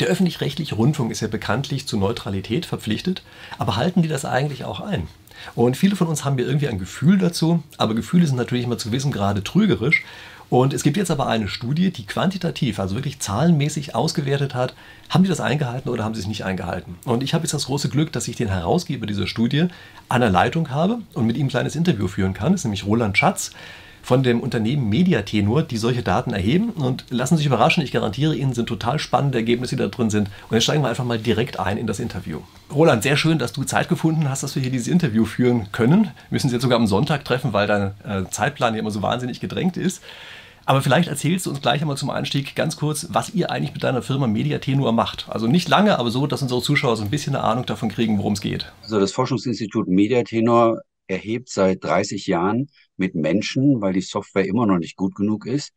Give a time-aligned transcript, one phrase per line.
[0.00, 3.22] Der öffentlich-rechtliche Rundfunk ist ja bekanntlich zu Neutralität verpflichtet,
[3.58, 5.08] aber halten die das eigentlich auch ein?
[5.54, 8.78] Und viele von uns haben ja irgendwie ein Gefühl dazu, aber Gefühle sind natürlich immer
[8.78, 10.04] zu gewissem Grade trügerisch.
[10.48, 14.74] Und es gibt jetzt aber eine Studie, die quantitativ, also wirklich zahlenmäßig ausgewertet hat,
[15.10, 16.96] haben die das eingehalten oder haben sie es nicht eingehalten.
[17.04, 19.66] Und ich habe jetzt das große Glück, dass ich den Herausgeber dieser Studie
[20.08, 22.52] an der Leitung habe und mit ihm ein kleines Interview führen kann.
[22.52, 23.52] Das ist nämlich Roland Schatz
[24.02, 26.70] von dem Unternehmen Mediatenor, die solche Daten erheben.
[26.70, 30.10] Und lassen Sie sich überraschen, ich garantiere Ihnen, sind total spannende Ergebnisse, die da drin
[30.10, 30.28] sind.
[30.48, 32.40] Und jetzt steigen wir einfach mal direkt ein in das Interview.
[32.72, 36.04] Roland, sehr schön, dass du Zeit gefunden hast, dass wir hier dieses Interview führen können.
[36.04, 39.02] Wir müssen Sie jetzt sogar am Sonntag treffen, weil dein äh, Zeitplan ja immer so
[39.02, 40.02] wahnsinnig gedrängt ist.
[40.66, 43.82] Aber vielleicht erzählst du uns gleich einmal zum Einstieg ganz kurz, was ihr eigentlich mit
[43.82, 45.26] deiner Firma Mediatenor macht.
[45.28, 48.18] Also nicht lange, aber so, dass unsere Zuschauer so ein bisschen eine Ahnung davon kriegen,
[48.18, 48.70] worum es geht.
[48.82, 54.78] Also das Forschungsinstitut Mediatenor erhebt seit 30 Jahren mit Menschen, weil die Software immer noch
[54.78, 55.72] nicht gut genug ist,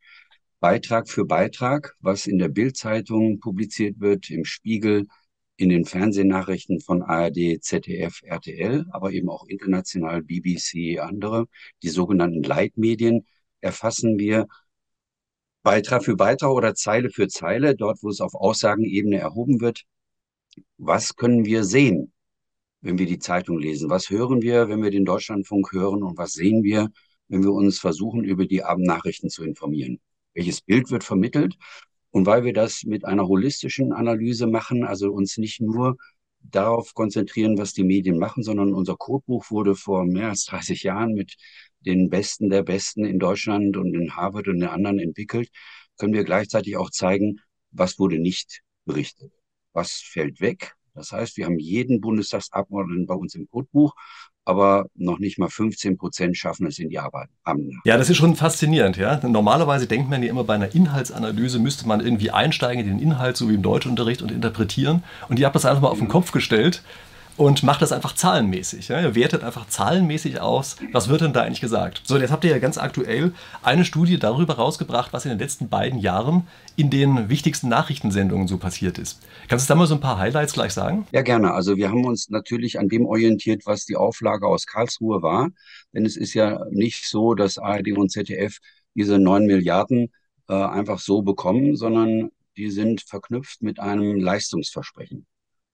[0.60, 5.08] Beitrag für Beitrag, was in der Bildzeitung publiziert wird, im Spiegel,
[5.58, 11.48] in den Fernsehnachrichten von ARD, ZDF, RTL, aber eben auch international BBC, andere,
[11.82, 13.28] die sogenannten Leitmedien,
[13.60, 14.48] erfassen wir.
[15.64, 19.84] Beitrag für Beitrag oder Zeile für Zeile, dort wo es auf Aussagenebene erhoben wird.
[20.78, 22.13] Was können wir sehen,
[22.84, 23.90] wenn wir die Zeitung lesen?
[23.90, 26.04] Was hören wir, wenn wir den Deutschlandfunk hören?
[26.04, 26.90] Und was sehen wir,
[27.30, 30.00] wenn wir uns versuchen, über die Abendnachrichten zu informieren?
[30.34, 31.56] Welches Bild wird vermittelt?
[32.12, 35.98] Und weil wir das mit einer holistischen Analyse machen, also uns nicht nur
[36.42, 41.14] darauf konzentrieren, was die Medien machen, sondern unser Codebuch wurde vor mehr als 30 Jahren
[41.14, 41.36] mit
[41.80, 45.50] den Besten der Besten in Deutschland und in Harvard und in anderen entwickelt,
[45.98, 47.40] können wir gleichzeitig auch zeigen,
[47.72, 49.32] was wurde nicht berichtet.
[49.72, 50.76] Was fällt weg?
[50.96, 53.94] Das heißt, wir haben jeden Bundestagsabgeordneten bei uns im Codebuch,
[54.46, 57.30] aber noch nicht mal 15 Prozent schaffen es in die Arbeit.
[57.86, 58.98] Ja, das ist schon faszinierend.
[58.98, 59.20] Ja?
[59.28, 63.38] Normalerweise denkt man ja immer, bei einer Inhaltsanalyse müsste man irgendwie einsteigen in den Inhalt,
[63.38, 65.04] so wie im Deutschunterricht, und interpretieren.
[65.30, 66.84] Und ihr habt das einfach mal auf den Kopf gestellt
[67.38, 68.90] und macht das einfach zahlenmäßig.
[68.90, 69.02] Ja?
[69.02, 72.02] Ihr wertet einfach zahlenmäßig aus, was wird denn da eigentlich gesagt.
[72.06, 75.70] So, jetzt habt ihr ja ganz aktuell eine Studie darüber rausgebracht, was in den letzten
[75.70, 79.22] beiden Jahren in den wichtigsten Nachrichtensendungen so passiert ist.
[79.48, 81.08] Kannst du da mal so ein paar Highlights gleich sagen?
[81.12, 81.54] Ja, gerne.
[81.54, 85.50] Also wir haben uns natürlich an dem orientiert, was die Auflage aus Karlsruhe war.
[85.94, 88.58] Denn es ist ja nicht so, dass ARD und ZDF
[88.96, 90.12] diese neun Milliarden
[90.48, 95.26] äh, einfach so bekommen, sondern die sind verknüpft mit einem Leistungsversprechen.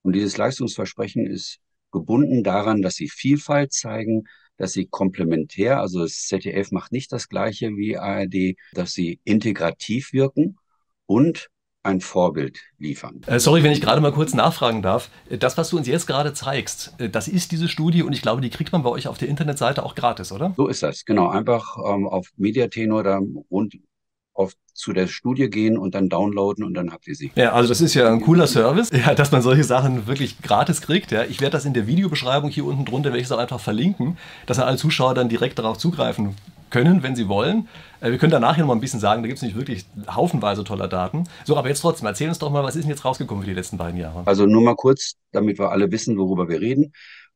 [0.01, 1.59] Und dieses Leistungsversprechen ist
[1.91, 4.25] gebunden daran, dass sie Vielfalt zeigen,
[4.57, 10.13] dass sie komplementär, also das ZDF macht nicht das gleiche wie ARD, dass sie integrativ
[10.13, 10.57] wirken
[11.05, 11.49] und
[11.81, 13.21] ein Vorbild liefern.
[13.25, 15.09] Äh, sorry, wenn ich gerade mal kurz nachfragen darf.
[15.29, 18.41] Das, was du uns jetzt gerade zeigst, äh, das ist diese Studie und ich glaube,
[18.41, 20.53] die kriegt man bei euch auf der Internetseite auch gratis, oder?
[20.57, 21.29] So ist das, genau.
[21.29, 23.75] Einfach ähm, auf Mediatenor da rund
[24.39, 27.31] auf, zu der Studie gehen und dann downloaden und dann habt ihr sie.
[27.35, 30.81] Ja, also das ist ja ein cooler Service, ja, dass man solche Sachen wirklich gratis
[30.81, 31.11] kriegt.
[31.11, 31.25] Ja.
[31.25, 34.17] Ich werde das in der Videobeschreibung hier unten drunter, werde ich es auch einfach verlinken,
[34.45, 36.35] dass alle Zuschauer dann direkt darauf zugreifen
[36.69, 37.67] können, wenn sie wollen.
[37.99, 39.85] Äh, wir können danach hier noch mal ein bisschen sagen, da gibt es nicht wirklich
[40.09, 41.25] haufenweise toller Daten.
[41.43, 43.55] So, aber jetzt trotzdem, erzähl uns doch mal, was ist denn jetzt rausgekommen für die
[43.55, 44.23] letzten beiden Jahre?
[44.25, 46.93] Also nur mal kurz, damit wir alle wissen, worüber wir reden.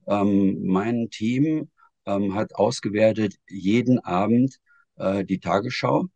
[0.07, 1.69] Ähm, mein Team
[2.05, 4.55] ähm, hat ausgewertet jeden Abend
[4.95, 6.07] äh, die Tagesschau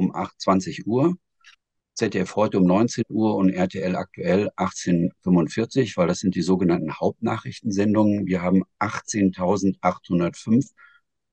[0.00, 0.34] um 8,
[0.86, 1.16] Uhr,
[1.94, 8.26] ZDF heute um 19 Uhr und RTL aktuell 18.45 weil das sind die sogenannten Hauptnachrichtensendungen.
[8.26, 10.70] Wir haben 18.805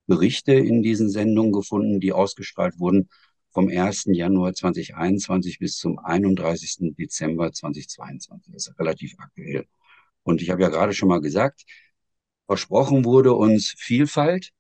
[0.08, 3.08] Berichte in diesen Sendungen gefunden, die ausgestrahlt wurden
[3.52, 4.08] vom 1.
[4.08, 6.94] Januar 2021 bis zum 31.
[6.98, 8.52] Dezember 2022.
[8.54, 9.66] Das ist relativ aktuell.
[10.24, 11.64] Und ich habe ja gerade schon mal gesagt,
[12.46, 14.52] versprochen wurde uns Vielfalt,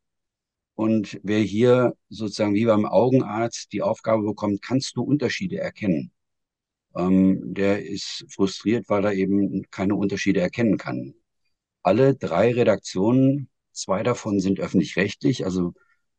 [0.77, 6.11] und wer hier sozusagen wie beim Augenarzt die Aufgabe bekommt, kannst du Unterschiede erkennen?
[6.95, 11.15] Ähm, der ist frustriert, weil er eben keine Unterschiede erkennen kann.
[11.83, 15.73] Alle drei Redaktionen, zwei davon sind öffentlich-rechtlich, also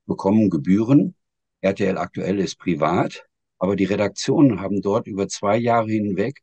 [0.07, 1.15] bekommen Gebühren.
[1.61, 3.27] RTL aktuell ist privat,
[3.59, 6.41] aber die Redaktionen haben dort über zwei Jahre hinweg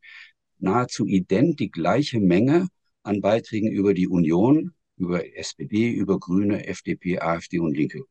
[0.60, 2.70] nahezu ident die gleiche Menge
[3.04, 8.06] an Beiträgen über die Union, über SPD, über Grüne, FDP, AfD und Linke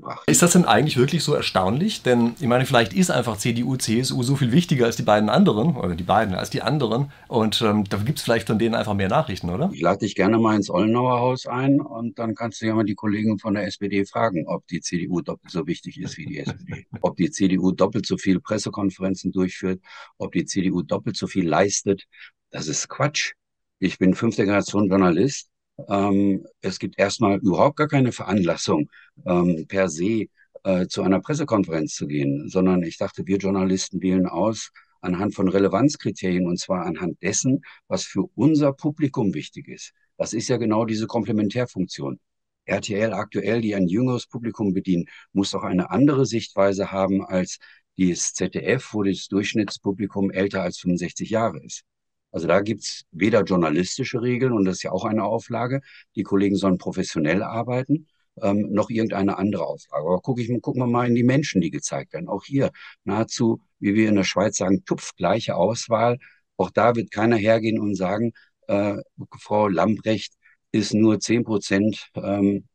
[0.00, 0.22] gebracht.
[0.26, 2.02] Ist das denn eigentlich wirklich so erstaunlich?
[2.02, 5.76] Denn ich meine, vielleicht ist einfach CDU, CSU so viel wichtiger als die beiden anderen,
[5.76, 7.10] oder die beiden als die anderen.
[7.28, 9.70] Und ähm, da gibt es vielleicht von denen einfach mehr Nachrichten, oder?
[9.72, 12.84] Ich lade dich gerne mal ins Ollenauer Haus ein und dann kannst du ja mal
[12.84, 16.38] die Kollegen von der SPD fragen, ob die CDU doppelt so wichtig ist wie die
[16.38, 16.86] SPD.
[17.00, 19.80] ob die CDU doppelt so viel Pressekonferenzen durchführt,
[20.18, 22.04] ob die CDU doppelt so viel leistet.
[22.50, 23.32] Das ist Quatsch.
[23.78, 25.50] Ich bin fünfte Generation Journalist
[25.88, 28.90] ähm, es gibt erstmal überhaupt gar keine Veranlassung
[29.26, 30.26] ähm, per se
[30.64, 34.70] äh, zu einer Pressekonferenz zu gehen, sondern ich dachte, wir Journalisten wählen aus,
[35.00, 39.92] anhand von Relevanzkriterien und zwar anhand dessen, was für unser Publikum wichtig ist.
[40.16, 42.18] Das ist ja genau diese Komplementärfunktion.
[42.64, 47.58] RTL aktuell, die ein jüngeres Publikum bedienen, muss auch eine andere Sichtweise haben als
[47.96, 51.84] das ZDF, wo das Durchschnittspublikum älter als 65 Jahre ist.
[52.30, 55.80] Also da gibt's weder journalistische Regeln, und das ist ja auch eine Auflage,
[56.14, 58.06] die Kollegen sollen professionell arbeiten,
[58.42, 60.04] ähm, noch irgendeine andere Auflage.
[60.06, 62.28] Aber guck ich, gucken wir mal in die Menschen, die gezeigt werden.
[62.28, 62.70] Auch hier
[63.04, 66.18] nahezu, wie wir in der Schweiz sagen, tupfgleiche Auswahl.
[66.56, 68.32] Auch da wird keiner hergehen und sagen,
[68.68, 68.96] äh,
[69.40, 70.34] Frau Lambrecht
[70.72, 72.66] ist nur zehn Prozent ähm,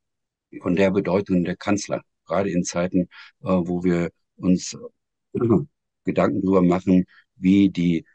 [0.62, 2.02] von der Bedeutung der Kanzler.
[2.26, 3.08] Gerade in Zeiten, äh,
[3.44, 4.76] wo wir uns
[5.34, 5.40] äh,
[6.06, 7.06] Gedanken darüber machen,
[7.36, 8.06] wie die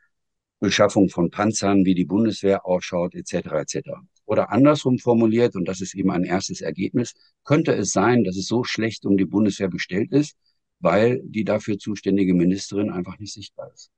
[0.60, 3.60] Beschaffung von Panzern, wie die Bundeswehr ausschaut, etc.
[3.60, 3.90] etc.
[4.24, 7.14] Oder andersrum formuliert, und das ist eben ein erstes Ergebnis,
[7.44, 10.36] könnte es sein, dass es so schlecht um die Bundeswehr bestellt ist,
[10.80, 13.90] weil die dafür zuständige Ministerin einfach nicht sichtbar ist.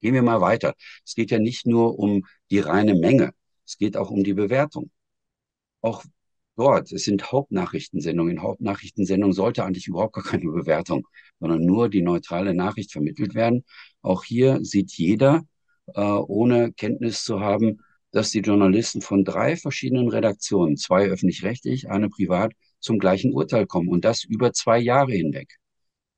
[0.00, 0.74] Gehen wir mal weiter.
[1.04, 3.32] Es geht ja nicht nur um die reine Menge,
[3.66, 4.90] es geht auch um die Bewertung.
[5.82, 6.04] Auch
[6.56, 8.36] dort, es sind Hauptnachrichtensendungen.
[8.36, 11.06] In Hauptnachrichtensendungen sollte eigentlich überhaupt gar keine Bewertung,
[11.38, 13.64] sondern nur die neutrale Nachricht vermittelt werden.
[14.02, 15.42] Auch hier sieht jeder,
[15.94, 17.80] äh, ohne Kenntnis zu haben,
[18.12, 23.88] dass die Journalisten von drei verschiedenen Redaktionen, zwei öffentlich-rechtlich, eine privat, zum gleichen Urteil kommen
[23.88, 25.56] und das über zwei Jahre hinweg.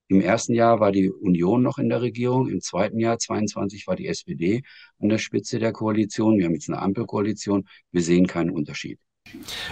[0.09, 3.97] Im ersten Jahr war die Union noch in der Regierung, im zweiten Jahr 22 war
[3.97, 4.63] die SPD
[5.01, 6.39] an der Spitze der Koalition.
[6.39, 7.67] Wir haben jetzt eine Ampelkoalition.
[7.93, 8.99] Wir sehen keinen Unterschied.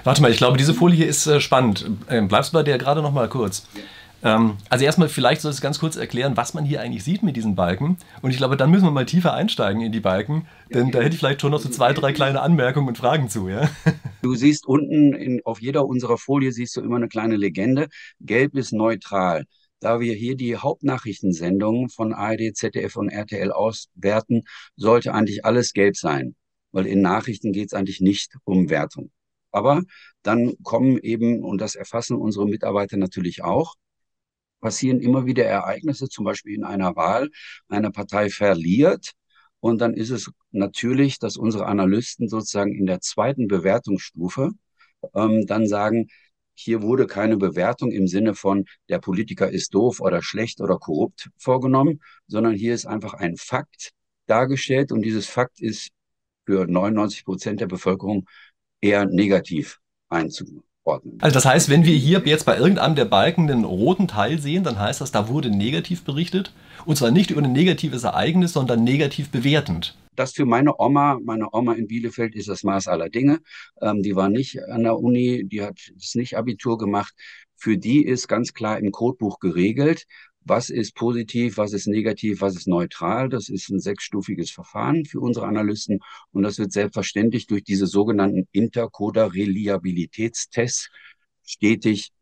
[0.05, 1.91] Warte mal, ich glaube, diese Folie ist äh, spannend.
[2.09, 3.69] Ähm, bleibst du bei der gerade noch mal kurz?
[3.75, 3.83] Ja.
[4.23, 7.37] Ähm, also erstmal vielleicht soll es ganz kurz erklären, was man hier eigentlich sieht mit
[7.37, 7.97] diesen Balken.
[8.23, 10.99] Und ich glaube, dann müssen wir mal tiefer einsteigen in die Balken, denn ja, da
[11.01, 13.49] hätte ich vielleicht schon noch so zwei, drei kleine Anmerkungen und Fragen zu.
[13.49, 13.71] Ja?
[14.23, 17.89] Du siehst unten in, auf jeder unserer Folie siehst du immer eine kleine Legende.
[18.21, 19.45] Gelb ist neutral.
[19.81, 24.43] Da wir hier die Hauptnachrichtensendungen von ARD, ZDF und RTL auswerten,
[24.77, 26.35] sollte eigentlich alles gelb sein,
[26.71, 29.11] weil in Nachrichten geht es eigentlich nicht um Wertung.
[29.53, 29.83] Aber
[30.23, 33.75] dann kommen eben, und das erfassen unsere Mitarbeiter natürlich auch,
[34.61, 37.31] passieren immer wieder Ereignisse, zum Beispiel in einer Wahl,
[37.69, 39.13] eine Partei verliert.
[39.61, 44.53] Und dann ist es natürlich, dass unsere Analysten sozusagen in der zweiten Bewertungsstufe
[45.15, 46.09] ähm, dann sagen,
[46.55, 51.31] hier wurde keine Bewertung im Sinne von, der Politiker ist doof oder schlecht oder korrupt
[51.39, 53.91] vorgenommen, sondern hier ist einfach ein Fakt
[54.27, 55.91] dargestellt und dieses Fakt ist
[56.47, 58.27] für 99 Prozent der Bevölkerung
[58.81, 59.79] eher negativ
[60.09, 61.19] einzuordnen ordnen.
[61.21, 64.65] Also das heißt, wenn wir hier jetzt bei irgendeinem der Balken den roten Teil sehen,
[64.65, 66.53] dann heißt das, da wurde negativ berichtet.
[66.87, 69.97] Und zwar nicht über ein negatives Ereignis, sondern negativ bewertend.
[70.17, 73.39] Das für meine Oma, meine Oma in Bielefeld ist das Maß aller Dinge.
[73.81, 75.79] Ähm, die war nicht an der Uni, die hat
[76.15, 77.15] nicht Abitur gemacht.
[77.57, 80.07] Für die ist ganz klar im Codebuch geregelt,
[80.45, 83.29] was ist positiv, was ist negativ, was ist neutral.
[83.29, 86.01] Das ist ein sechsstufiges Verfahren für unsere Analysten
[86.33, 90.89] und das wird selbstverständlich durch diese sogenannten Intercoder-Reliabilitätstests
[91.45, 92.13] stetig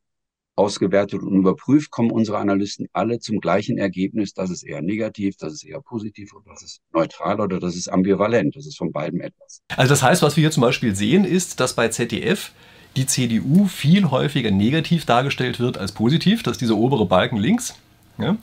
[0.58, 5.52] ausgewertet und überprüft, kommen unsere Analysten alle zum gleichen Ergebnis, das ist eher negativ, das
[5.52, 8.56] ist eher positiv oder das ist neutral oder das ist ambivalent.
[8.56, 9.62] Das ist von beiden etwas.
[9.68, 12.50] Also das heißt, was wir hier zum Beispiel sehen, ist, dass bei ZDF
[12.96, 16.42] die CDU viel häufiger negativ dargestellt wird als positiv.
[16.42, 17.76] Das ist dieser obere Balken links.
[18.18, 18.36] Ja?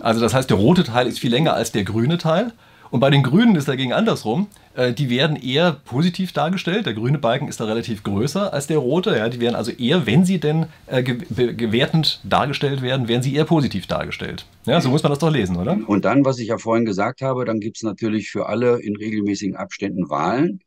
[0.00, 2.52] Also das heißt, der rote Teil ist viel länger als der grüne Teil.
[2.90, 4.48] Und bei den Grünen ist dagegen andersrum.
[4.74, 6.86] Äh, die werden eher positiv dargestellt.
[6.86, 9.16] Der grüne Balken ist da relativ größer als der rote.
[9.16, 13.44] Ja, die werden also eher, wenn sie denn äh, gewertend dargestellt werden, werden sie eher
[13.44, 14.44] positiv dargestellt.
[14.66, 15.78] Ja, so muss man das doch lesen, oder?
[15.86, 18.96] Und dann, was ich ja vorhin gesagt habe, dann gibt es natürlich für alle in
[18.96, 20.60] regelmäßigen Abständen Wahlen.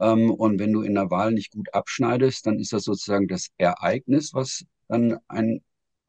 [0.00, 3.48] Ähm, und wenn du in der Wahl nicht gut abschneidest, dann ist das sozusagen das
[3.58, 5.60] Ereignis, was dann ein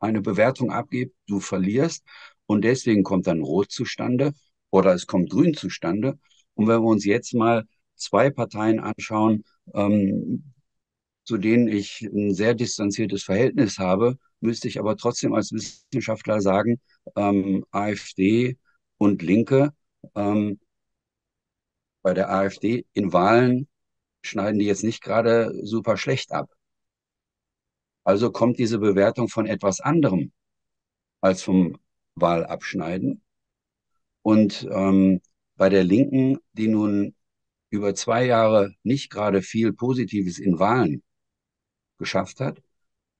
[0.05, 2.03] eine Bewertung abgibt, du verlierst
[2.45, 4.33] und deswegen kommt dann Rot zustande
[4.69, 6.19] oder es kommt Grün zustande.
[6.55, 9.43] Und wenn wir uns jetzt mal zwei Parteien anschauen,
[9.73, 10.53] ähm,
[11.25, 16.79] zu denen ich ein sehr distanziertes Verhältnis habe, müsste ich aber trotzdem als Wissenschaftler sagen,
[17.15, 18.57] ähm, AfD
[18.97, 19.73] und Linke,
[20.15, 20.59] ähm,
[22.03, 23.67] bei der AfD in Wahlen
[24.21, 26.49] schneiden die jetzt nicht gerade super schlecht ab.
[28.05, 30.31] Also kommt diese Bewertung von etwas anderem
[31.21, 31.77] als vom
[32.15, 33.21] Wahlabschneiden.
[34.21, 35.21] Und ähm,
[35.57, 37.15] bei der Linken, die nun
[37.71, 41.03] über zwei Jahre nicht gerade viel Positives in Wahlen
[41.97, 42.61] geschafft hat,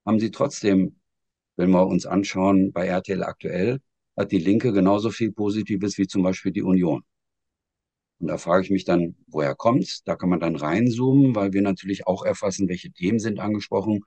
[0.06, 1.00] haben sie trotzdem,
[1.56, 3.80] wenn wir uns anschauen, bei RTL aktuell,
[4.16, 7.04] hat die Linke genauso viel Positives wie zum Beispiel die Union.
[8.20, 10.04] Und da frage ich mich dann, woher kommt's?
[10.04, 14.02] Da kann man dann reinzoomen, weil wir natürlich auch erfassen, welche Themen sind angesprochen,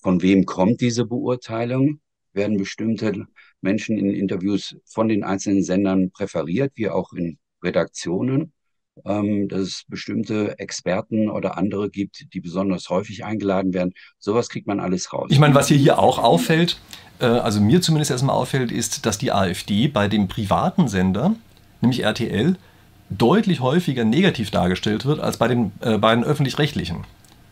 [0.00, 2.00] von wem kommt diese Beurteilung?
[2.32, 3.26] Werden bestimmte
[3.60, 8.52] Menschen in Interviews von den einzelnen Sendern präferiert, wie auch in Redaktionen,
[9.04, 13.92] ähm, dass es bestimmte Experten oder andere gibt, die besonders häufig eingeladen werden.
[14.18, 15.28] Sowas kriegt man alles raus.
[15.30, 16.80] Ich meine, was hier, hier auch auffällt,
[17.20, 21.34] äh, also mir zumindest erstmal auffällt, ist, dass die AfD bei dem privaten Sender,
[21.80, 22.56] nämlich RTL,
[23.10, 27.04] deutlich häufiger negativ dargestellt wird als bei den äh, beiden öffentlich-rechtlichen.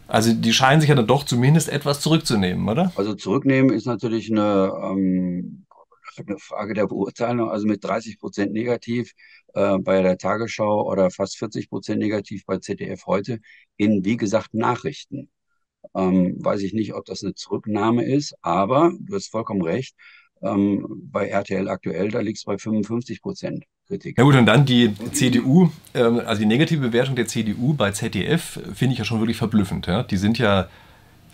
[0.08, 2.92] Also die scheinen sich ja dann doch zumindest etwas zurückzunehmen, oder?
[2.96, 5.66] Also zurücknehmen ist natürlich eine, ähm,
[6.16, 7.50] eine Frage der Beurteilung.
[7.50, 9.12] Also mit 30 Prozent negativ
[9.54, 13.40] äh, bei der Tagesschau oder fast 40 Prozent negativ bei ZDF heute
[13.76, 15.30] in, wie gesagt, Nachrichten.
[15.94, 19.94] Ähm, weiß ich nicht, ob das eine Zurücknahme ist, aber du hast vollkommen recht.
[20.42, 23.64] Ähm, bei RTL aktuell, da liegt es bei 55 Prozent.
[23.88, 24.18] Kritik.
[24.18, 28.60] Ja gut, und dann die CDU, ähm, also die negative Bewertung der CDU bei ZDF
[28.74, 29.86] finde ich ja schon wirklich verblüffend.
[29.86, 30.02] Ja?
[30.02, 30.68] Die sind ja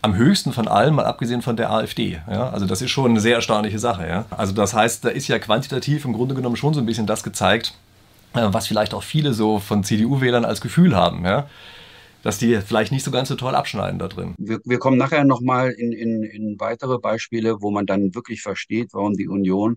[0.02, 2.20] am höchsten von allen, mal abgesehen von der AfD.
[2.30, 2.50] Ja?
[2.50, 4.06] Also das ist schon eine sehr erstaunliche Sache.
[4.06, 4.26] Ja?
[4.30, 7.24] Also das heißt, da ist ja quantitativ im Grunde genommen schon so ein bisschen das
[7.24, 7.74] gezeigt,
[8.34, 11.24] äh, was vielleicht auch viele so von CDU-Wählern als Gefühl haben.
[11.24, 11.48] Ja?
[12.24, 14.34] Dass die vielleicht nicht so ganz so toll abschneiden da drin.
[14.38, 18.88] Wir, wir kommen nachher nochmal in, in, in weitere Beispiele, wo man dann wirklich versteht,
[18.92, 19.76] warum die Union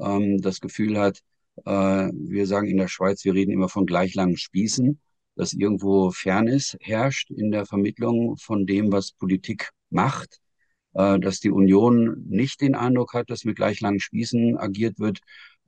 [0.00, 1.20] ähm, das Gefühl hat,
[1.64, 1.70] äh,
[2.12, 4.98] wir sagen in der Schweiz, wir reden immer von gleich langen Spießen,
[5.36, 10.40] dass irgendwo Fairness herrscht in der Vermittlung von dem, was Politik macht,
[10.94, 15.20] äh, dass die Union nicht den Eindruck hat, dass mit gleich langen Spießen agiert wird.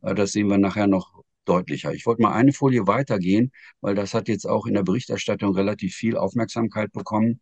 [0.02, 1.93] Äh, das sehen wir nachher noch deutlicher.
[1.95, 5.95] Ich wollte mal eine Folie weitergehen, weil das hat jetzt auch in der Berichterstattung relativ
[5.95, 7.41] viel Aufmerksamkeit bekommen.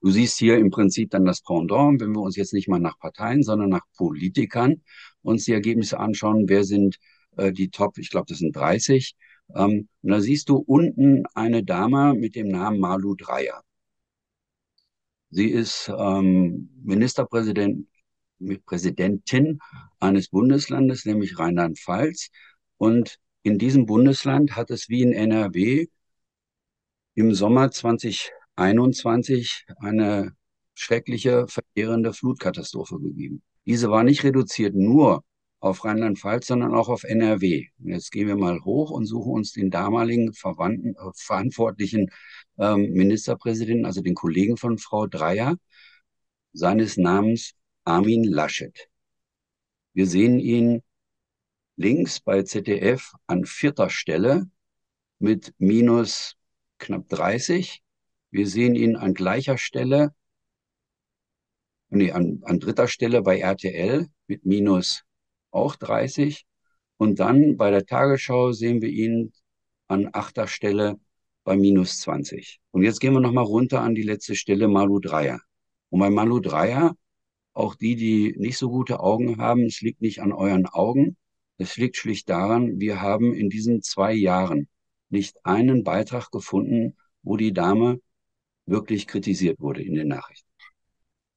[0.00, 2.98] Du siehst hier im Prinzip dann das Pendant, wenn wir uns jetzt nicht mal nach
[2.98, 4.82] Parteien, sondern nach Politikern
[5.22, 6.98] uns die Ergebnisse anschauen, wer sind
[7.36, 9.16] äh, die Top, ich glaube, das sind 30.
[9.54, 13.62] Ähm, und da siehst du unten eine Dame mit dem Namen Malu Dreyer.
[15.30, 17.86] Sie ist ähm, Ministerpräsident,
[18.64, 19.58] Präsidentin
[19.98, 22.30] eines Bundeslandes, nämlich Rheinland-Pfalz.
[22.78, 25.86] Und in diesem Bundesland hat es wie in NRW
[27.14, 30.36] im Sommer 2021 eine
[30.74, 33.42] schreckliche, verheerende Flutkatastrophe gegeben.
[33.64, 35.24] Diese war nicht reduziert nur
[35.60, 37.66] auf Rheinland-Pfalz, sondern auch auf NRW.
[37.78, 42.10] Und jetzt gehen wir mal hoch und suchen uns den damaligen Verwandten, äh, verantwortlichen
[42.58, 45.56] ähm, Ministerpräsidenten, also den Kollegen von Frau Dreyer,
[46.52, 47.54] seines Namens
[47.84, 48.88] Armin Laschet.
[49.94, 50.82] Wir sehen ihn
[51.76, 54.48] links bei ZDF an vierter Stelle
[55.18, 56.36] mit minus
[56.78, 57.82] knapp 30.
[58.30, 60.14] Wir sehen ihn an gleicher Stelle,
[61.90, 65.02] nee, an, an dritter Stelle bei RTL mit minus
[65.50, 66.46] auch 30.
[66.96, 69.32] Und dann bei der Tagesschau sehen wir ihn
[69.86, 70.98] an achter Stelle
[71.44, 72.58] bei minus 20.
[72.70, 75.40] Und jetzt gehen wir nochmal runter an die letzte Stelle, Malu Dreier.
[75.90, 76.96] Und bei Malu Dreier,
[77.52, 81.16] auch die, die nicht so gute Augen haben, es liegt nicht an euren Augen,
[81.58, 84.68] es liegt schlicht daran, wir haben in diesen zwei Jahren
[85.08, 88.00] nicht einen Beitrag gefunden, wo die Dame
[88.66, 90.48] wirklich kritisiert wurde in den Nachrichten.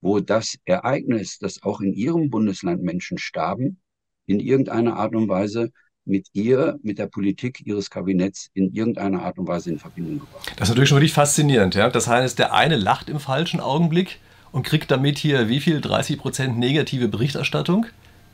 [0.02, 3.80] Wo das Ereignis, dass auch in ihrem Bundesland Menschen starben,
[4.26, 5.72] in irgendeiner Art und Weise
[6.06, 10.54] mit ihr, mit der Politik ihres Kabinetts in irgendeiner Art und Weise in Verbindung gebracht.
[10.56, 11.76] Das ist natürlich schon wirklich faszinierend.
[11.76, 11.90] Ja?
[11.90, 14.20] Das heißt, der eine lacht im falschen Augenblick
[14.52, 15.82] und kriegt damit hier wie viel?
[15.82, 17.86] 30 Prozent negative Berichterstattung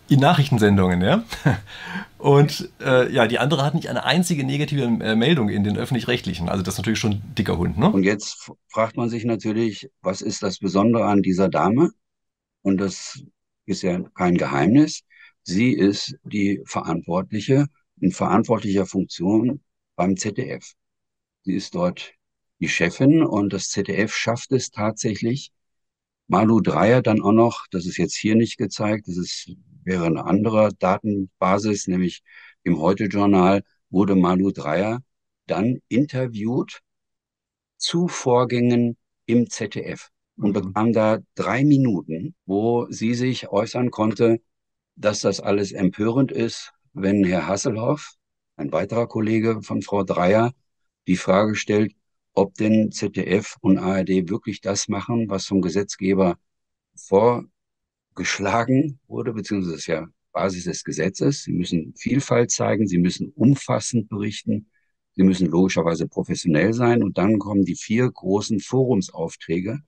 [0.08, 1.24] in Nachrichtensendungen, ja.
[2.18, 6.50] Und äh, ja, die andere hat nicht eine einzige negative äh, Meldung in den öffentlich-rechtlichen.
[6.50, 7.92] Also das ist natürlich schon ein dicker Hund, ne?
[7.92, 11.92] Und jetzt fragt man sich natürlich, was ist das Besondere an dieser Dame?
[12.62, 13.24] Und das
[13.66, 15.02] ist ja kein Geheimnis.
[15.44, 17.68] Sie ist die Verantwortliche
[18.02, 19.62] in verantwortlicher Funktion
[19.96, 20.74] beim ZDF.
[21.44, 22.14] Sie ist dort
[22.60, 25.52] die Chefin und das ZDF schafft es tatsächlich,
[26.28, 29.52] Malu Dreier dann auch noch, das ist jetzt hier nicht gezeigt, das ist,
[29.86, 32.24] wäre eine andere Datenbasis, nämlich
[32.64, 35.02] im Heute-Journal wurde Malu Dreier
[35.48, 36.82] dann interviewt
[37.78, 40.54] zu Vorgängen im ZDF und mhm.
[40.54, 44.42] bekam da drei Minuten, wo sie sich äußern konnte,
[44.96, 48.14] dass das alles empörend ist, wenn Herr Hasselhoff,
[48.56, 50.54] ein weiterer Kollege von Frau Dreier,
[51.08, 51.94] die Frage stellt,
[52.34, 56.38] ob denn ZDF und ARD wirklich das machen, was vom Gesetzgeber
[58.16, 61.44] vorgeschlagen wurde, beziehungsweise ist ja Basis des Gesetzes.
[61.44, 64.68] Sie müssen Vielfalt zeigen, sie müssen umfassend berichten,
[65.16, 69.80] sie müssen logischerweise professionell sein und dann kommen die vier großen Forumsaufträge.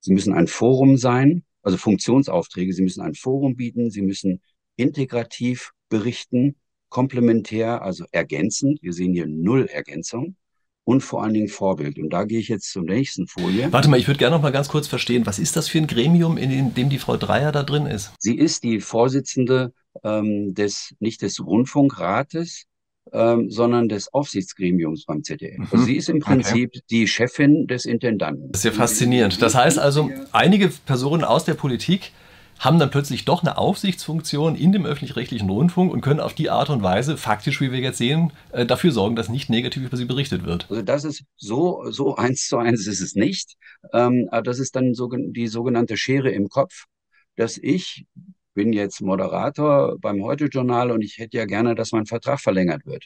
[0.00, 2.72] Sie müssen ein Forum sein, also Funktionsaufträge.
[2.72, 4.40] Sie müssen ein Forum bieten, sie müssen
[4.76, 6.56] integrativ berichten,
[6.88, 8.80] komplementär, also ergänzend.
[8.82, 10.36] Wir sehen hier null Ergänzung
[10.86, 11.98] und vor allen Dingen Vorbild.
[11.98, 13.72] Und da gehe ich jetzt zur nächsten Folie.
[13.72, 15.88] Warte mal, ich würde gerne noch mal ganz kurz verstehen, was ist das für ein
[15.88, 18.12] Gremium, in dem die Frau Dreier da drin ist?
[18.20, 19.72] Sie ist die Vorsitzende
[20.04, 22.66] ähm, des, nicht des Rundfunkrates,
[23.12, 25.58] ähm, sondern des Aufsichtsgremiums beim ZDF.
[25.58, 25.68] Mhm.
[25.72, 26.84] Also sie ist im Prinzip okay.
[26.88, 28.52] die Chefin des Intendanten.
[28.52, 29.42] Das ist ja faszinierend.
[29.42, 32.12] Das heißt also, einige Personen aus der Politik
[32.58, 36.70] haben dann plötzlich doch eine Aufsichtsfunktion in dem öffentlich-rechtlichen Rundfunk und können auf die Art
[36.70, 40.04] und Weise, faktisch, wie wir jetzt sehen, äh, dafür sorgen, dass nicht negativ über sie
[40.04, 40.66] berichtet wird.
[40.70, 43.56] Also das ist so, so eins zu eins ist es nicht.
[43.92, 46.84] Ähm, aber das ist dann die sogenannte Schere im Kopf,
[47.36, 48.06] dass ich
[48.54, 53.04] bin jetzt Moderator beim Heute-Journal und ich hätte ja gerne, dass mein Vertrag verlängert wird.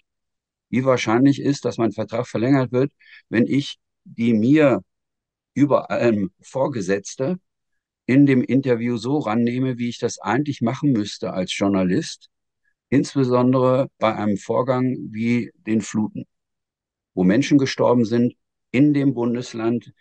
[0.68, 2.92] Wie wahrscheinlich ist, dass mein Vertrag verlängert wird,
[3.28, 4.82] wenn ich die mir
[5.54, 7.38] über allem Vorgesetzte
[8.10, 12.28] in dem Interview so rannehme, wie ich das eigentlich machen müsste als Journalist,
[12.88, 16.24] insbesondere bei einem Vorgang wie den Fluten,
[17.14, 18.34] wo Menschen gestorben sind
[18.72, 19.92] in dem Bundesland,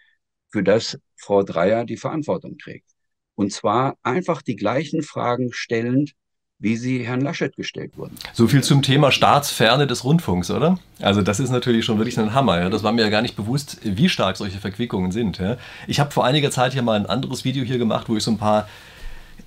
[0.52, 2.90] für das Frau Dreier die Verantwortung trägt.
[3.36, 6.14] Und zwar einfach die gleichen Fragen stellend,
[6.60, 8.18] wie sie Herrn Laschet gestellt wurden.
[8.34, 10.78] So viel zum Thema Staatsferne des Rundfunks, oder?
[11.02, 12.60] Also das ist natürlich schon wirklich ein Hammer.
[12.60, 12.70] Ja?
[12.70, 15.38] Das war mir ja gar nicht bewusst, wie stark solche Verquickungen sind.
[15.38, 15.56] Ja?
[15.88, 18.32] Ich habe vor einiger Zeit hier mal ein anderes Video hier gemacht, wo ich so
[18.32, 18.68] ein paar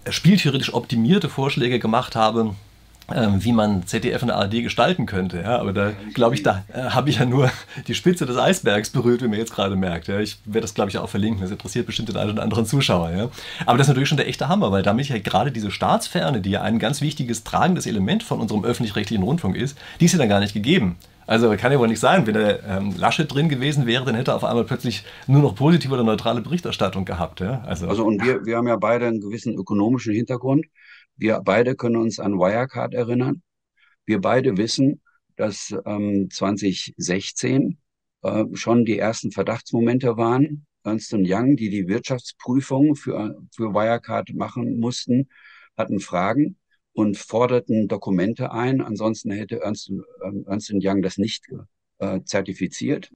[0.08, 2.54] spieltheoretisch optimierte Vorschläge gemacht habe,
[3.38, 5.40] wie man ZDF und ARD gestalten könnte.
[5.40, 7.50] Ja, aber da glaube ich, da äh, habe ich ja nur
[7.86, 10.08] die Spitze des Eisbergs berührt, wie man jetzt gerade merkt.
[10.08, 10.20] Ja.
[10.20, 11.42] Ich werde das, glaube ich, auch verlinken.
[11.42, 13.10] Das interessiert bestimmt den einen oder anderen Zuschauer.
[13.10, 13.28] Ja.
[13.66, 16.50] Aber das ist natürlich schon der echte Hammer, weil damit ja gerade diese Staatsferne, die
[16.50, 20.28] ja ein ganz wichtiges, tragendes Element von unserem öffentlich-rechtlichen Rundfunk ist, die ist ja dann
[20.28, 20.96] gar nicht gegeben.
[21.26, 24.32] Also kann ja wohl nicht sein, wenn der ähm, Laschet drin gewesen wäre, dann hätte
[24.32, 27.40] er auf einmal plötzlich nur noch positive oder neutrale Berichterstattung gehabt.
[27.40, 27.62] Ja?
[27.64, 30.66] Also, also und wir, wir haben ja beide einen gewissen ökonomischen Hintergrund.
[31.16, 33.42] Wir beide können uns an Wirecard erinnern.
[34.06, 35.00] Wir beide wissen,
[35.36, 37.78] dass ähm, 2016
[38.22, 40.66] äh, schon die ersten Verdachtsmomente waren.
[40.84, 45.28] Ernst Young, die die Wirtschaftsprüfung für, für Wirecard machen mussten,
[45.76, 46.56] hatten Fragen
[46.92, 48.80] und forderten Dokumente ein.
[48.80, 51.46] Ansonsten hätte Ernst, äh, Ernst Young das nicht
[51.98, 53.10] äh, zertifiziert.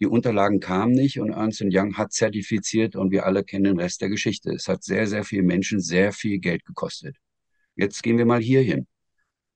[0.00, 4.02] Die Unterlagen kamen nicht und Ernst Young hat zertifiziert und wir alle kennen den Rest
[4.02, 4.52] der Geschichte.
[4.52, 7.16] Es hat sehr, sehr viele Menschen sehr viel Geld gekostet.
[7.76, 8.86] Jetzt gehen wir mal hier hin.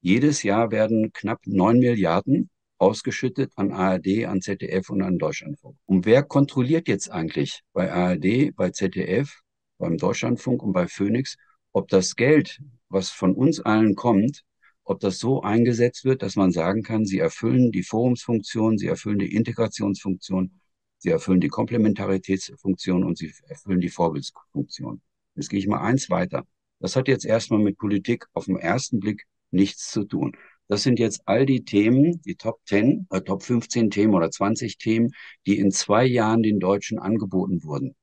[0.02, 5.76] Jedes Jahr werden knapp neun Milliarden ausgeschüttet an ARD, an ZDF und an Deutschlandfunk.
[5.86, 9.40] Und wer kontrolliert jetzt eigentlich bei ARD, bei ZDF,
[9.78, 11.36] beim Deutschlandfunk und bei Phoenix,
[11.72, 14.42] ob das Geld, was von uns allen kommt,
[14.84, 19.18] ob das so eingesetzt wird, dass man sagen kann, sie erfüllen die Forumsfunktion, sie erfüllen
[19.18, 20.60] die Integrationsfunktion,
[20.98, 25.00] sie erfüllen die Komplementaritätsfunktion und sie erfüllen die Vorbildsfunktion.
[25.36, 26.44] Jetzt gehe ich mal eins weiter.
[26.80, 30.36] Das hat jetzt erstmal mit Politik auf den ersten Blick nichts zu tun.
[30.68, 34.78] Das sind jetzt all die Themen, die Top 10, äh, Top 15 Themen oder 20
[34.78, 35.10] Themen,
[35.46, 37.96] die in zwei Jahren den Deutschen angeboten wurden.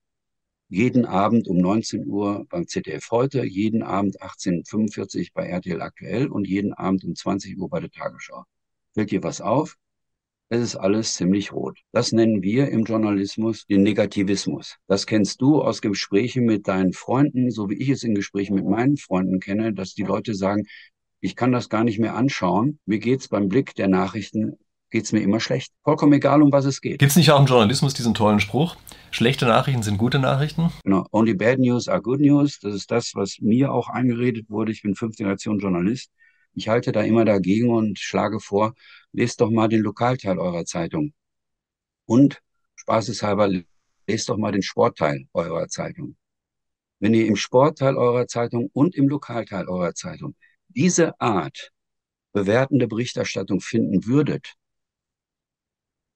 [0.70, 6.46] Jeden Abend um 19 Uhr beim ZDF heute, jeden Abend 18.45 bei RTL aktuell und
[6.46, 8.44] jeden Abend um 20 Uhr bei der Tagesschau.
[8.94, 9.78] Fällt dir was auf?
[10.50, 11.80] Es ist alles ziemlich rot.
[11.92, 14.78] Das nennen wir im Journalismus den Negativismus.
[14.88, 18.66] Das kennst du aus Gesprächen mit deinen Freunden, so wie ich es in Gesprächen mit
[18.66, 20.64] meinen Freunden kenne, dass die Leute sagen,
[21.20, 22.80] ich kann das gar nicht mehr anschauen.
[22.86, 24.58] Mir geht's beim Blick der Nachrichten
[24.90, 25.74] geht's mir immer schlecht.
[25.84, 27.00] Vollkommen egal, um was es geht.
[27.00, 28.78] Gibt's nicht auch im Journalismus diesen tollen Spruch?
[29.12, 30.72] Schlechte Nachrichten sind gute Nachrichten?
[30.84, 31.06] Genau.
[31.12, 32.60] Only bad news are good news.
[32.60, 34.72] Das ist das, was mir auch eingeredet wurde.
[34.72, 36.10] Ich bin fünfte Generation Journalist.
[36.58, 38.74] Ich halte da immer dagegen und schlage vor,
[39.12, 41.14] lest doch mal den Lokalteil eurer Zeitung.
[42.08, 42.42] Und
[42.76, 43.62] spaßeshalber,
[44.08, 46.18] lest doch mal den Sportteil eurer Zeitung.
[47.00, 50.36] Wenn ihr im Sportteil eurer Zeitung und im Lokalteil eurer Zeitung
[50.70, 51.72] diese Art
[52.34, 54.56] bewertende Berichterstattung finden würdet,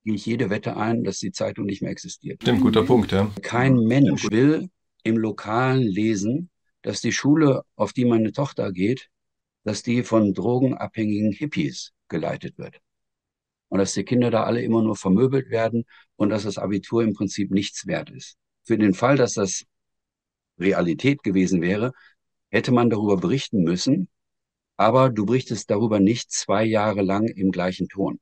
[0.04, 2.42] gehe ich jede Wette ein, dass die Zeitung nicht mehr existiert.
[2.42, 3.32] Stimmt, guter Punkt, ja.
[3.44, 4.72] Kein Mensch will
[5.04, 6.50] im Lokalen lesen,
[6.82, 9.12] dass die Schule, auf die meine Tochter geht,
[9.64, 12.80] dass die von drogenabhängigen Hippies geleitet wird.
[13.70, 17.14] Und dass die Kinder da alle immer nur vermöbelt werden und dass das Abitur im
[17.14, 18.38] Prinzip nichts wert ist.
[18.64, 19.64] Für den Fall, dass das
[20.60, 21.94] Realität gewesen wäre,
[22.50, 24.10] hätte man darüber berichten müssen,
[24.78, 28.20] aber du berichtest darüber nicht zwei Jahre lang im gleichen Ton.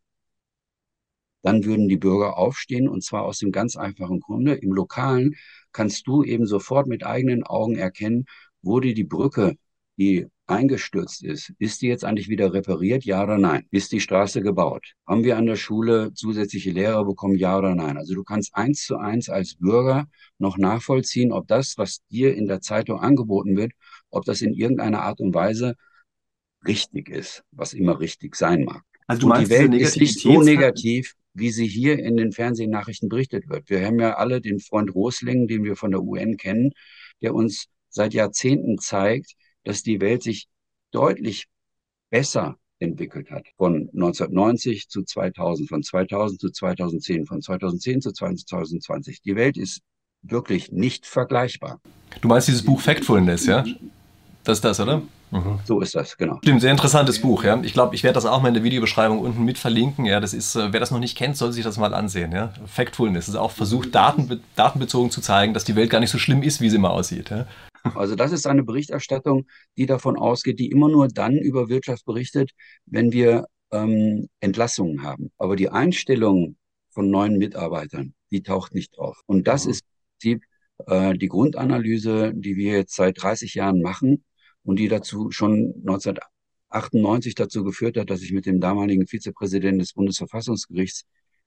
[1.41, 4.56] Dann würden die Bürger aufstehen und zwar aus dem ganz einfachen Grunde.
[4.56, 5.36] Im Lokalen
[5.71, 8.25] kannst du eben sofort mit eigenen Augen erkennen,
[8.62, 9.56] wurde die Brücke,
[9.97, 13.65] die eingestürzt ist, ist die jetzt eigentlich wieder repariert, ja oder nein?
[13.71, 14.93] Ist die Straße gebaut?
[15.07, 17.97] Haben wir an der Schule zusätzliche Lehrer bekommen, ja oder nein?
[17.97, 20.07] Also du kannst eins zu eins als Bürger
[20.38, 23.73] noch nachvollziehen, ob das, was dir in der Zeitung angeboten wird,
[24.09, 25.75] ob das in irgendeiner Art und Weise
[26.65, 28.83] richtig ist, was immer richtig sein mag.
[29.07, 32.31] Also du und meinst, die Welt ist nicht so negativ, wie sie hier in den
[32.31, 33.69] Fernsehnachrichten berichtet wird.
[33.69, 36.71] Wir haben ja alle den Freund Rosling, den wir von der UN kennen,
[37.21, 39.33] der uns seit Jahrzehnten zeigt,
[39.69, 40.47] dass die Welt sich
[40.89, 41.45] deutlich
[42.10, 43.45] besser entwickelt hat.
[43.55, 49.21] Von 1990 zu 2000, von 2000 zu 2010, von 2010 zu 2020.
[49.21, 49.82] Die Welt ist
[50.23, 51.79] wirklich nicht vergleichbar.
[52.19, 53.63] Du meinst dieses Buch Factfulness, ja?
[54.43, 55.03] Das ist das, oder?
[55.29, 55.60] Mhm.
[55.65, 56.39] So ist das, genau.
[56.41, 57.62] Stimmt, sehr interessantes Buch, ja.
[57.62, 60.05] Ich glaube, ich werde das auch mal in der Videobeschreibung unten mit verlinken.
[60.05, 62.53] Ja, das ist, äh, wer das noch nicht kennt, soll sich das mal ansehen, ja.
[62.65, 66.41] Factfulness ist auch versucht, datenbe datenbezogen zu zeigen, dass die Welt gar nicht so schlimm
[66.41, 67.45] ist, wie sie immer aussieht, ja.
[67.95, 69.45] Also das ist eine Berichterstattung,
[69.78, 72.52] die davon ausgeht, die immer nur dann über Wirtschaft berichtet,
[72.86, 75.32] wenn wir ähm, Entlassungen haben.
[75.38, 76.58] Aber die Einstellung
[76.89, 79.21] von neuen Mitarbeitern, die taucht nicht drauf.
[79.25, 79.71] Und das mhm.
[79.71, 80.43] ist im Prinzip
[80.88, 84.23] äh, die Grundanalyse, die wir jetzt seit 30 Jahren machen
[84.63, 89.93] und die dazu schon 1998 dazu geführt hat, dass ich mit dem damaligen Vizepräsidenten des
[89.93, 91.06] Bundesverfassungsgerichts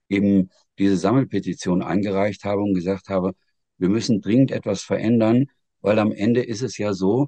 [0.09, 3.33] eben diese Sammelpetition eingereicht habe und gesagt habe,
[3.77, 5.47] wir müssen dringend etwas verändern,
[5.83, 7.27] weil am Ende ist es ja so,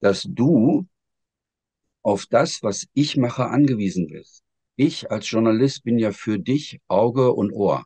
[0.00, 0.86] dass du
[2.02, 4.42] auf das, was ich mache, angewiesen bist.
[4.76, 7.84] Ich als Journalist bin ja für dich Auge und Ohr.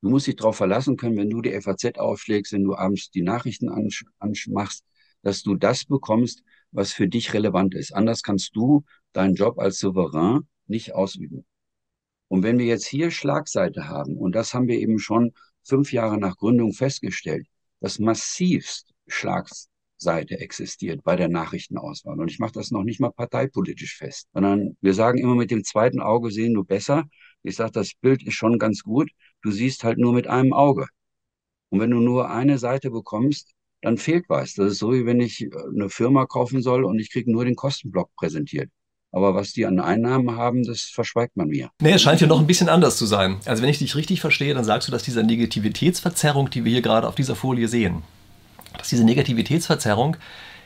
[0.00, 3.22] Du musst dich darauf verlassen können, wenn du die FAZ aufschlägst, wenn du abends die
[3.22, 4.84] Nachrichten anmachst,
[5.22, 7.94] dass du das bekommst, was für dich relevant ist.
[7.94, 11.44] Anders kannst du deinen Job als Souverän nicht ausüben.
[12.28, 15.32] Und wenn wir jetzt hier Schlagseite haben, und das haben wir eben schon
[15.62, 17.46] fünf Jahre nach Gründung festgestellt,
[17.80, 22.18] dass massivst Schlagseite existiert bei der Nachrichtenauswahl.
[22.20, 25.64] Und ich mache das noch nicht mal parteipolitisch fest, sondern wir sagen immer mit dem
[25.64, 27.04] zweiten Auge sehen du besser.
[27.42, 29.10] Ich sage, das Bild ist schon ganz gut.
[29.42, 30.86] Du siehst halt nur mit einem Auge.
[31.70, 34.54] Und wenn du nur eine Seite bekommst, dann fehlt was.
[34.54, 37.44] Das ist so, wie wenn ich äh, eine Firma kaufen soll und ich kriege nur
[37.44, 38.70] den Kostenblock präsentiert.
[39.10, 41.70] Aber was die an Einnahmen haben, das verschweigt man mir.
[41.80, 43.36] Nee, es scheint ja noch ein bisschen anders zu sein.
[43.46, 46.82] Also wenn ich dich richtig verstehe, dann sagst du, dass diese Negativitätsverzerrung, die wir hier
[46.82, 48.02] gerade auf dieser Folie sehen,
[48.76, 50.16] dass diese Negativitätsverzerrung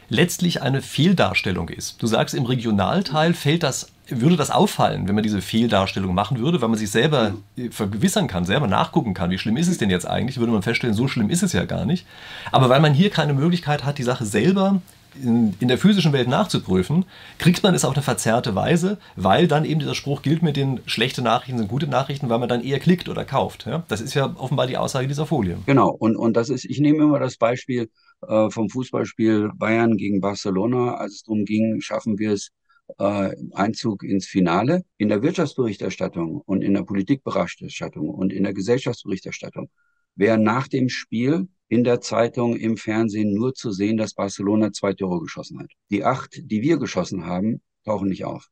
[0.08, 2.02] letztlich eine Fehldarstellung ist.
[2.02, 6.60] Du sagst, im Regionalteil fällt das, würde das auffallen, wenn man diese Fehldarstellung machen würde,
[6.60, 7.34] weil man sich selber
[7.70, 10.94] vergewissern kann, selber nachgucken kann, wie schlimm ist es denn jetzt eigentlich, würde man feststellen,
[10.94, 12.06] so schlimm ist es ja gar nicht.
[12.50, 14.82] Aber weil man hier keine Möglichkeit hat, die Sache selber
[15.14, 17.04] in, in, der physischen Welt nachzuprüfen,
[17.38, 20.80] kriegt man es auf eine verzerrte Weise, weil dann eben dieser Spruch gilt mit den
[20.86, 23.66] schlechten Nachrichten sind gute Nachrichten, weil man dann eher klickt oder kauft.
[23.66, 23.84] Ja?
[23.88, 25.58] Das ist ja offenbar die Aussage dieser Folie.
[25.66, 27.90] Genau, und, und das ist, ich nehme immer das Beispiel
[28.26, 32.50] äh, vom Fußballspiel Bayern gegen Barcelona, als es darum ging, schaffen wir es,
[32.98, 34.82] äh, Einzug ins Finale.
[34.98, 39.68] In der Wirtschaftsberichterstattung und in der Politikberichterstattung und in der Gesellschaftsberichterstattung
[40.14, 44.92] wäre nach dem Spiel in der Zeitung, im Fernsehen nur zu sehen, dass Barcelona zwei
[44.92, 45.70] Tore geschossen hat.
[45.90, 48.48] Die acht, die wir geschossen haben, tauchen nicht auf.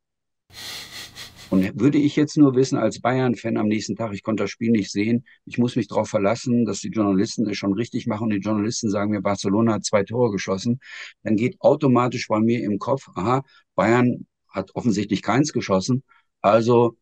[1.50, 4.70] Und würde ich jetzt nur wissen, als Bayern-Fan am nächsten Tag, ich konnte das Spiel
[4.70, 8.30] nicht sehen, ich muss mich darauf verlassen, dass die Journalisten es schon richtig machen und
[8.30, 10.80] die Journalisten sagen mir, Barcelona hat zwei Tore geschossen,
[11.24, 13.42] dann geht automatisch bei mir im Kopf, aha,
[13.74, 16.04] Bayern hat offensichtlich keins geschossen,
[16.40, 16.96] also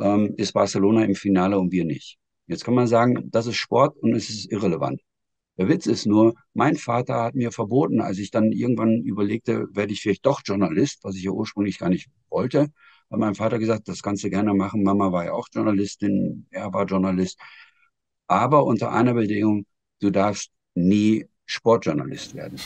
[0.00, 2.18] ähm, ist Barcelona im Finale und wir nicht.
[2.52, 5.00] Jetzt kann man sagen, das ist Sport und es ist irrelevant.
[5.56, 9.94] Der Witz ist nur, mein Vater hat mir verboten, als ich dann irgendwann überlegte, werde
[9.94, 12.68] ich vielleicht doch Journalist, was ich ja ursprünglich gar nicht wollte,
[13.10, 14.82] hat mein Vater gesagt, das kannst du gerne machen.
[14.82, 17.38] Mama war ja auch Journalistin, er war Journalist.
[18.26, 19.64] Aber unter einer Bedingung,
[20.00, 22.58] du darfst nie Sportjournalist werden.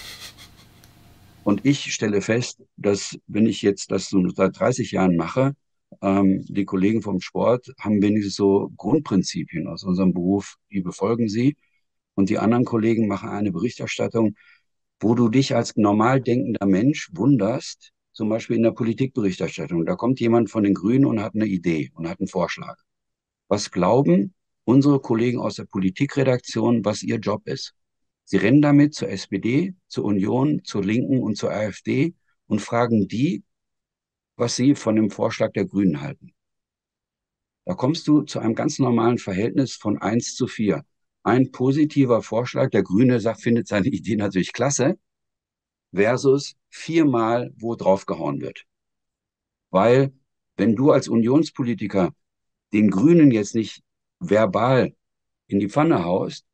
[1.44, 5.55] Und ich stelle fest, dass wenn ich jetzt das so seit 30 Jahren mache,
[6.03, 11.57] ähm, die Kollegen vom Sport haben wenigstens so Grundprinzipien aus unserem Beruf, die befolgen sie.
[12.14, 14.37] Und die anderen Kollegen machen eine Berichterstattung,
[15.01, 19.85] wo du dich als normal denkender Mensch wunderst, zum Beispiel in der Politikberichterstattung.
[19.85, 22.77] Da kommt jemand von den Grünen und hat eine Idee und hat einen Vorschlag.
[23.49, 27.75] Was glauben unsere Kollegen aus der Politikredaktion, was ihr Job ist?
[28.25, 32.14] Sie rennen damit zur SPD, zur Union, zur Linken und zur AfD
[32.46, 33.44] und fragen die,
[34.37, 36.33] was sie von dem Vorschlag der Grünen halten.
[37.64, 40.85] Da kommst du zu einem ganz normalen Verhältnis von eins zu vier
[41.27, 44.96] ein positiver Vorschlag, der Grüne sagt, findet seine Idee natürlich klasse,
[45.92, 48.64] versus viermal, wo draufgehauen wird.
[49.70, 50.12] Weil,
[50.57, 52.14] wenn du als Unionspolitiker
[52.72, 53.83] den Grünen jetzt nicht
[54.20, 54.94] verbal
[55.49, 56.46] in die Pfanne haust,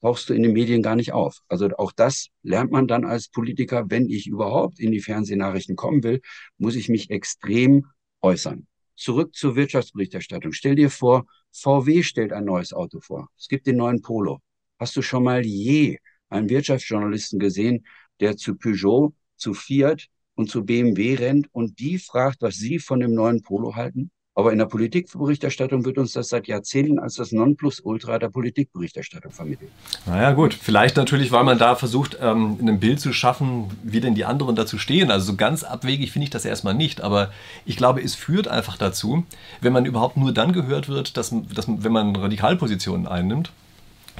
[0.00, 1.40] tauchst du in den Medien gar nicht auf.
[1.48, 6.02] Also auch das lernt man dann als Politiker, wenn ich überhaupt in die Fernsehnachrichten kommen
[6.02, 6.20] will,
[6.56, 7.86] muss ich mich extrem
[8.20, 8.66] äußern.
[8.96, 10.52] Zurück zur Wirtschaftsberichterstattung.
[10.52, 13.28] Stell dir vor, VW stellt ein neues Auto vor.
[13.38, 14.40] Es gibt den neuen Polo.
[14.78, 17.86] Hast du schon mal je einen Wirtschaftsjournalisten gesehen,
[18.20, 23.00] der zu Peugeot, zu Fiat und zu BMW rennt und die fragt, was sie von
[23.00, 24.10] dem neuen Polo halten?
[24.38, 29.68] Aber in der Politikberichterstattung wird uns das seit Jahrzehnten als das Nonplusultra der Politikberichterstattung vermittelt.
[30.06, 34.14] Naja gut, vielleicht natürlich, weil man da versucht, ähm, ein Bild zu schaffen, wie denn
[34.14, 35.10] die anderen dazu stehen.
[35.10, 37.00] Also so ganz abwegig finde ich das erstmal nicht.
[37.00, 37.32] Aber
[37.66, 39.24] ich glaube, es führt einfach dazu,
[39.60, 43.50] wenn man überhaupt nur dann gehört wird, dass, dass wenn man Radikalpositionen einnimmt,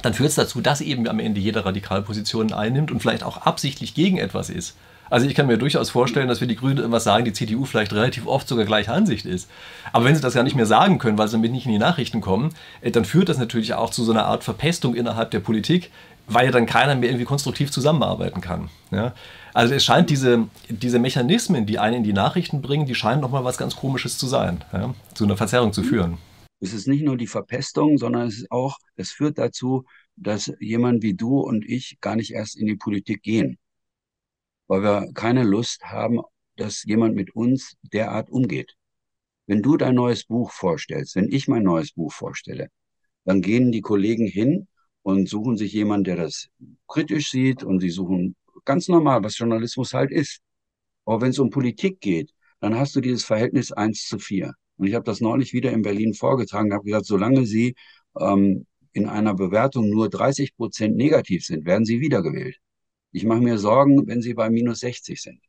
[0.01, 3.93] dann führt es dazu, dass eben am Ende jeder Radikalpositionen einnimmt und vielleicht auch absichtlich
[3.93, 4.75] gegen etwas ist.
[5.09, 7.93] Also ich kann mir durchaus vorstellen, dass wir die Grünen irgendwas sagen, die CDU vielleicht
[7.93, 9.49] relativ oft sogar gleicher Ansicht ist.
[9.91, 11.79] Aber wenn sie das ja nicht mehr sagen können, weil sie damit nicht in die
[11.79, 15.39] Nachrichten kommen, äh, dann führt das natürlich auch zu so einer Art Verpestung innerhalb der
[15.39, 15.91] Politik,
[16.27, 18.69] weil ja dann keiner mehr irgendwie konstruktiv zusammenarbeiten kann.
[18.91, 19.13] Ja?
[19.53, 23.43] Also es scheint diese, diese Mechanismen, die einen in die Nachrichten bringen, die scheinen nochmal
[23.43, 24.93] was ganz Komisches zu sein, ja?
[25.15, 26.17] zu einer Verzerrung zu führen.
[26.61, 29.85] Es ist nicht nur die Verpestung, sondern es ist auch, es führt dazu,
[30.17, 33.57] dass jemand wie du und ich gar nicht erst in die Politik gehen
[34.69, 36.21] weil wir keine Lust haben,
[36.55, 38.75] dass jemand mit uns derart umgeht.
[39.47, 42.69] Wenn du dein neues Buch vorstellst, wenn ich mein neues Buch vorstelle,
[43.25, 44.67] dann gehen die Kollegen hin
[45.01, 46.49] und suchen sich jemanden, der das
[46.87, 50.39] kritisch sieht und sie suchen ganz normal, was Journalismus halt ist.
[51.05, 54.53] Aber wenn es um Politik geht, dann hast du dieses Verhältnis eins zu vier.
[54.77, 57.75] Und ich habe das neulich wieder in Berlin vorgetragen, habe gesagt, solange Sie
[58.19, 62.59] ähm, in einer Bewertung nur 30 Prozent negativ sind, werden Sie wiedergewählt.
[63.11, 65.41] Ich mache mir Sorgen, wenn sie bei minus 60 sind.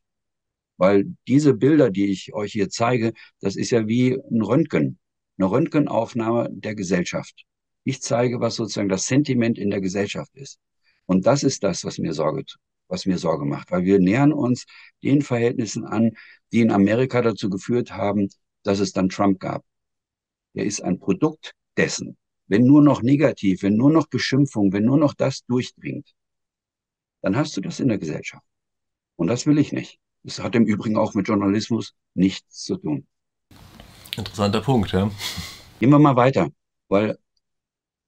[0.77, 4.97] Weil diese Bilder, die ich euch hier zeige, das ist ja wie ein Röntgen,
[5.37, 7.45] eine Röntgenaufnahme der Gesellschaft.
[7.83, 10.59] Ich zeige, was sozusagen das Sentiment in der Gesellschaft ist.
[11.05, 12.43] Und das ist das, was mir Sorge,
[12.87, 14.65] was mir Sorge macht, weil wir nähern uns
[15.03, 16.11] den Verhältnissen an,
[16.51, 18.29] die in Amerika dazu geführt haben,
[18.63, 19.63] dass es dann Trump gab.
[20.53, 22.17] Er ist ein Produkt dessen.
[22.47, 26.11] Wenn nur noch negativ, wenn nur noch Beschimpfung, wenn nur noch das durchdringt,
[27.21, 28.43] dann hast du das in der Gesellschaft.
[29.15, 29.99] Und das will ich nicht.
[30.23, 33.07] Das hat im Übrigen auch mit Journalismus nichts zu tun.
[34.17, 35.09] Interessanter Punkt, ja.
[35.79, 36.49] Gehen wir mal weiter,
[36.89, 37.17] weil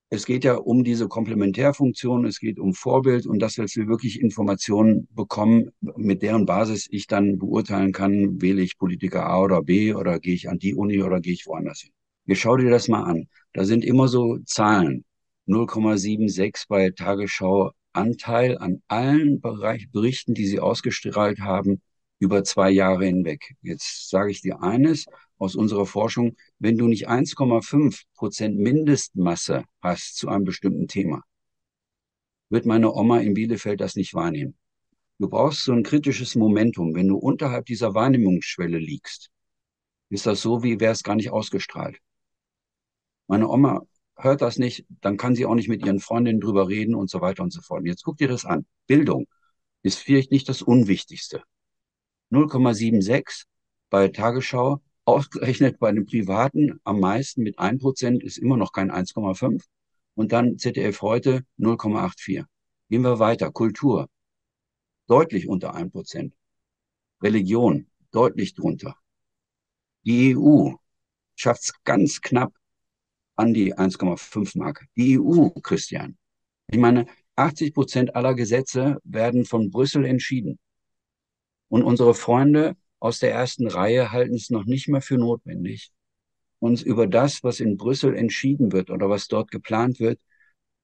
[0.09, 5.07] es geht ja um diese Komplementärfunktion, es geht um Vorbild und dass wir wirklich Informationen
[5.11, 10.19] bekommen, mit deren Basis ich dann beurteilen kann, wähle ich Politiker A oder B oder
[10.19, 11.91] gehe ich an die Uni oder gehe ich woanders hin.
[12.25, 13.27] Ihr schau dir das mal an.
[13.53, 15.03] Da sind immer so Zahlen.
[15.47, 21.81] 0,76 bei Tagesschau Anteil an allen Bereich, Berichten, die sie ausgestrahlt haben,
[22.19, 23.55] über zwei Jahre hinweg.
[23.61, 25.05] Jetzt sage ich dir eines
[25.37, 31.23] aus unserer Forschung, wenn du nicht 1,5 Prozent Mindestmasse hast zu einem bestimmten Thema,
[32.49, 34.55] wird meine Oma in Bielefeld das nicht wahrnehmen.
[35.19, 36.95] Du brauchst so ein kritisches Momentum.
[36.95, 39.29] Wenn du unterhalb dieser Wahrnehmungsschwelle liegst,
[40.09, 41.99] ist das so, wie wäre es gar nicht ausgestrahlt.
[43.27, 43.81] Meine Oma
[44.15, 47.21] hört das nicht, dann kann sie auch nicht mit ihren Freundinnen drüber reden und so
[47.21, 47.85] weiter und so fort.
[47.85, 48.65] Jetzt guck dir das an.
[48.87, 49.27] Bildung
[49.81, 51.43] ist vielleicht nicht das Unwichtigste.
[52.31, 53.45] 0,76
[53.89, 59.63] bei Tagesschau, ausgerechnet bei den Privaten am meisten mit 1% ist immer noch kein 1,5.
[60.15, 62.45] Und dann ZDF heute 0,84.
[62.89, 63.51] Gehen wir weiter.
[63.51, 64.07] Kultur.
[65.07, 66.31] Deutlich unter 1%.
[67.21, 67.87] Religion.
[68.11, 68.95] Deutlich drunter.
[70.05, 70.71] Die EU
[71.35, 72.53] schafft es ganz knapp
[73.35, 74.85] an die 1,5 Mark.
[74.95, 76.17] Die EU, Christian.
[76.67, 80.59] Ich meine, 80 Prozent aller Gesetze werden von Brüssel entschieden.
[81.69, 85.91] Und unsere Freunde aus der ersten Reihe halten es noch nicht mehr für notwendig,
[86.59, 90.19] uns über das, was in Brüssel entschieden wird oder was dort geplant wird,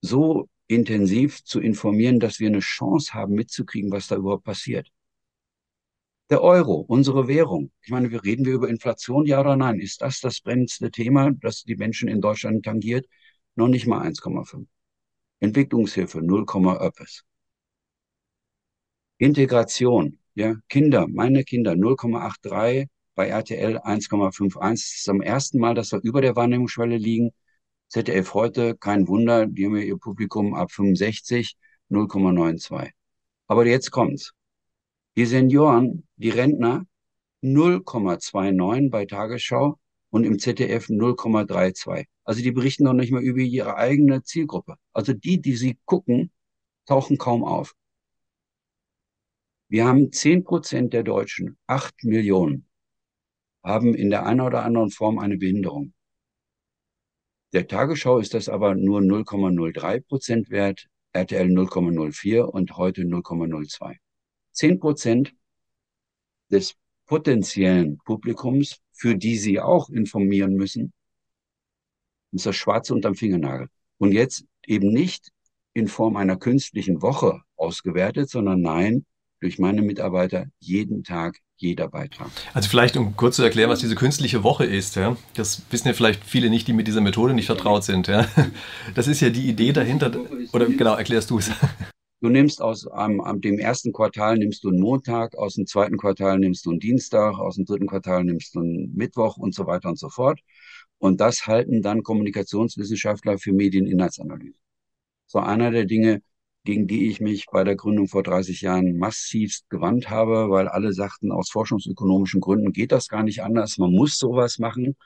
[0.02, 4.90] so intensiv zu informieren, dass wir eine Chance haben, mitzukriegen, was da überhaupt passiert.
[6.30, 7.72] Der Euro, unsere Währung.
[7.82, 9.80] Ich meine, wir reden wir über Inflation, ja oder nein?
[9.80, 13.08] Ist das das brennendste Thema, das die Menschen in Deutschland tangiert?
[13.56, 14.68] Noch nicht mal 1,5.
[15.40, 16.46] Entwicklungshilfe 0,
[16.80, 17.24] öppes.
[19.18, 24.60] Integration, ja, Kinder, meine Kinder 0,83, bei RTL 1,51.
[24.60, 27.32] Das ist zum ersten Mal, dass wir über der Wahrnehmungsschwelle liegen.
[27.90, 31.58] ZDF heute, kein Wunder, die haben ja ihr Publikum ab 65,
[31.90, 32.92] 0,92.
[33.48, 34.34] Aber jetzt kommt's.
[35.20, 36.86] Die Senioren, die Rentner
[37.44, 39.78] 0,29 bei Tagesschau
[40.12, 42.06] und im ZDF 0,32.
[42.24, 44.76] Also die berichten noch nicht mal über ihre eigene Zielgruppe.
[44.94, 46.32] Also die, die sie gucken,
[46.86, 47.76] tauchen kaum auf.
[49.68, 52.70] Wir haben 10 Prozent der Deutschen, 8 Millionen,
[53.62, 55.94] haben in der einen oder anderen Form eine Behinderung.
[57.52, 63.98] Der Tagesschau ist das aber nur 0,03 Prozent wert, RTL 0,04 und heute 0,02.
[64.52, 65.34] 10 Prozent
[66.52, 70.94] des potenziellen Publikums, für die Sie auch informieren müssen,
[72.32, 73.70] ist das Schwarze unterm Fingernagel.
[73.98, 75.30] Und jetzt eben nicht
[75.74, 79.06] in Form einer künstlichen Woche ausgewertet, sondern nein,
[79.40, 82.30] durch meine Mitarbeiter jeden Tag jeder Beitrag.
[82.54, 84.96] Also vielleicht, um kurz zu erklären, was diese künstliche Woche ist.
[84.96, 85.18] Ja?
[85.34, 88.08] Das wissen ja vielleicht viele nicht, die mit dieser Methode nicht vertraut sind.
[88.08, 88.28] Ja?
[88.96, 90.12] Das ist ja die Idee dahinter.
[90.54, 91.52] Oder genau, erklärst du es.
[92.22, 95.98] Du nimmst aus einem, um, dem ersten Quartal nimmst du einen Montag, aus dem zweiten
[95.98, 99.66] Quartal nimmst du einen Dienstag, aus dem dritten Quartal nimmst du einen Mittwoch und so
[99.68, 100.42] weiter und so fort.
[100.98, 104.60] Und das halten dann Kommunikationswissenschaftler für Medieninhaltsanalyse.
[105.28, 106.22] So einer der Dinge,
[106.66, 110.92] gegen die ich mich bei der Gründung vor 30 Jahren massivst gewandt habe, weil alle
[110.92, 114.98] sagten, aus forschungsökonomischen Gründen geht das gar nicht anders, man muss sowas machen.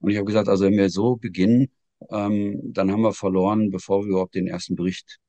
[0.00, 1.68] Und ich habe gesagt, also wenn wir so beginnen,
[2.10, 5.20] ähm, dann haben wir verloren, bevor wir überhaupt den ersten Bericht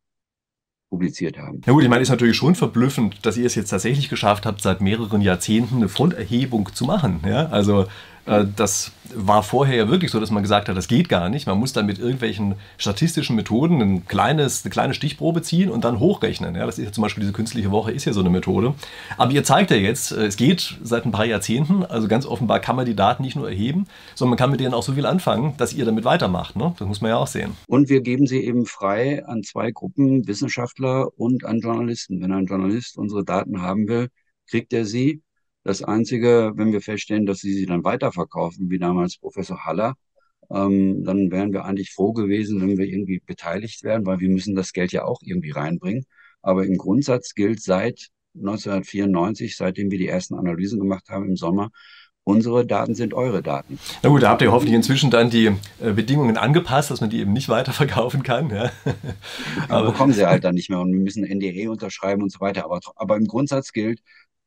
[0.90, 1.62] publiziert haben.
[1.66, 4.62] Na gut, ich meine, ist natürlich schon verblüffend, dass ihr es jetzt tatsächlich geschafft habt,
[4.62, 7.22] seit mehreren Jahrzehnten eine Fronterhebung zu machen.
[7.26, 7.48] Ja?
[7.48, 7.86] Also
[8.56, 11.48] das war vorher ja wirklich so, dass man gesagt hat, das geht gar nicht.
[11.48, 16.00] Man muss dann mit irgendwelchen statistischen Methoden ein kleines, eine kleine Stichprobe ziehen und dann
[16.00, 16.56] hochrechnen.
[16.56, 18.74] Ja, das ist ja zum Beispiel diese künstliche Woche, ist ja so eine Methode.
[19.18, 21.84] Aber ihr zeigt ja jetzt, äh, es geht seit ein paar Jahrzehnten.
[21.84, 24.74] Also ganz offenbar kann man die Daten nicht nur erheben, sondern man kann mit denen
[24.74, 26.56] auch so viel anfangen, dass ihr damit weitermacht.
[26.56, 26.74] Ne?
[26.78, 27.58] Das muss man ja auch sehen.
[27.68, 32.22] Und wir geben sie eben frei an zwei Gruppen, Wissenschaftler und an Journalisten.
[32.22, 34.10] Wenn ein Journalist unsere Daten haben will,
[34.48, 35.22] kriegt er sie
[35.64, 39.96] das Einzige, wenn wir feststellen, dass sie sie dann weiterverkaufen, wie damals Professor Haller,
[40.52, 44.56] ähm, dann wären wir eigentlich froh gewesen, wenn wir irgendwie beteiligt wären, weil wir müssen
[44.56, 46.06] das Geld ja auch irgendwie reinbringen.
[46.42, 51.70] Aber im Grundsatz gilt seit 1994, seitdem wir die ersten Analysen gemacht haben im Sommer,
[52.24, 53.80] unsere Daten sind eure Daten.
[54.04, 55.48] Na gut, da habt ihr hoffentlich inzwischen dann die
[55.82, 58.50] äh, Bedingungen angepasst, dass man die eben nicht weiterverkaufen kann.
[58.50, 58.72] Ja.
[59.68, 62.66] Aber bekommen sie halt dann nicht mehr und wir müssen NDE unterschreiben und so weiter.
[62.66, 64.00] Aber, aber im Grundsatz gilt,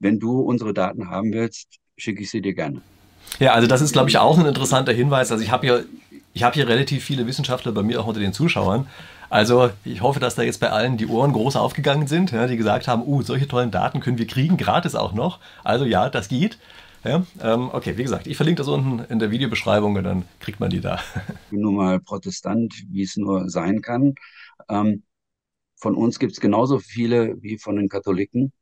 [0.02, 2.82] wenn du unsere Daten haben willst, schicke ich sie dir gerne.
[3.38, 5.30] Ja, also das ist, glaube ich, auch ein interessanter Hinweis.
[5.30, 5.84] Also ich habe hier,
[6.34, 8.86] ich habe hier relativ viele Wissenschaftler bei mir auch unter den Zuschauern.
[9.30, 12.58] Also ich hoffe, dass da jetzt bei allen die Ohren groß aufgegangen sind, ja, die
[12.58, 15.38] gesagt haben, uh, solche tollen Daten können wir kriegen, gratis auch noch.
[15.64, 16.58] Also ja, das geht.
[17.04, 20.60] Ja, ähm, okay, wie gesagt, ich verlinke das unten in der Videobeschreibung und dann kriegt
[20.60, 21.00] man die da.
[21.26, 24.14] Ich bin nun mal Protestant, wie es nur sein kann.
[24.68, 25.02] Ähm,
[25.76, 28.52] von uns gibt es genauso viele wie von den Katholiken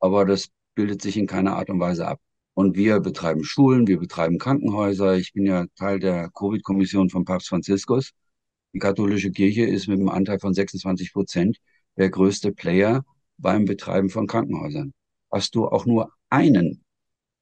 [0.00, 2.20] aber das bildet sich in keiner Art und Weise ab.
[2.54, 5.16] Und wir betreiben Schulen, wir betreiben Krankenhäuser.
[5.16, 8.12] Ich bin ja Teil der Covid-Kommission von Papst Franziskus.
[8.74, 11.58] Die katholische Kirche ist mit einem Anteil von 26 Prozent
[11.96, 13.04] der größte Player
[13.38, 14.92] beim Betreiben von Krankenhäusern.
[15.30, 16.84] Hast du auch nur einen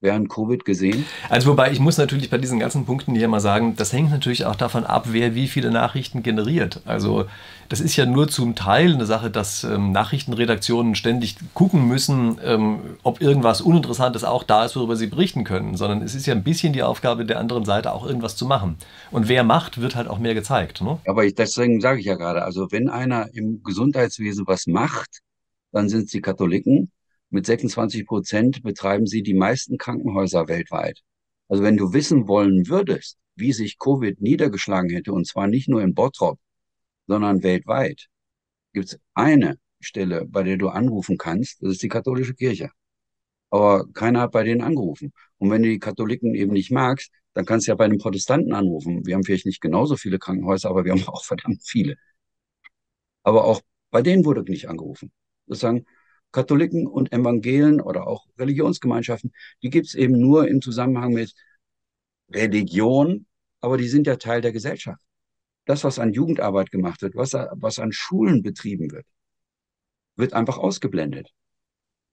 [0.06, 1.04] während Covid gesehen?
[1.28, 4.46] Also wobei ich muss natürlich bei diesen ganzen Punkten hier mal sagen, das hängt natürlich
[4.46, 6.80] auch davon ab, wer wie viele Nachrichten generiert.
[6.86, 7.26] Also
[7.68, 12.78] das ist ja nur zum Teil eine Sache, dass ähm, Nachrichtenredaktionen ständig gucken müssen, ähm,
[13.02, 16.44] ob irgendwas Uninteressantes auch da ist, worüber sie berichten können, sondern es ist ja ein
[16.44, 18.76] bisschen die Aufgabe der anderen Seite, auch irgendwas zu machen.
[19.10, 20.80] Und wer macht, wird halt auch mehr gezeigt.
[20.80, 20.98] Ne?
[21.06, 25.20] Aber ich, deswegen sage ich ja gerade, also wenn einer im Gesundheitswesen was macht,
[25.72, 26.90] dann sind es die Katholiken
[27.30, 31.02] mit 26 Prozent betreiben sie die meisten Krankenhäuser weltweit.
[31.48, 35.82] Also wenn du wissen wollen würdest, wie sich Covid niedergeschlagen hätte, und zwar nicht nur
[35.82, 36.38] in Bottrop,
[37.06, 38.06] sondern weltweit,
[38.72, 42.70] gibt es eine Stelle, bei der du anrufen kannst, das ist die katholische Kirche.
[43.50, 45.12] Aber keiner hat bei denen angerufen.
[45.38, 48.52] Und wenn du die Katholiken eben nicht magst, dann kannst du ja bei den Protestanten
[48.52, 49.06] anrufen.
[49.06, 51.96] Wir haben vielleicht nicht genauso viele Krankenhäuser, aber wir haben auch verdammt viele.
[53.22, 53.60] Aber auch
[53.90, 55.12] bei denen wurde nicht angerufen.
[55.46, 55.86] Sozusagen,
[56.32, 61.34] Katholiken und Evangelen oder auch Religionsgemeinschaften, die gibt es eben nur im Zusammenhang mit
[62.30, 63.26] Religion,
[63.60, 65.02] aber die sind ja Teil der Gesellschaft.
[65.64, 69.06] Das, was an Jugendarbeit gemacht wird, was, was an Schulen betrieben wird,
[70.16, 71.30] wird einfach ausgeblendet.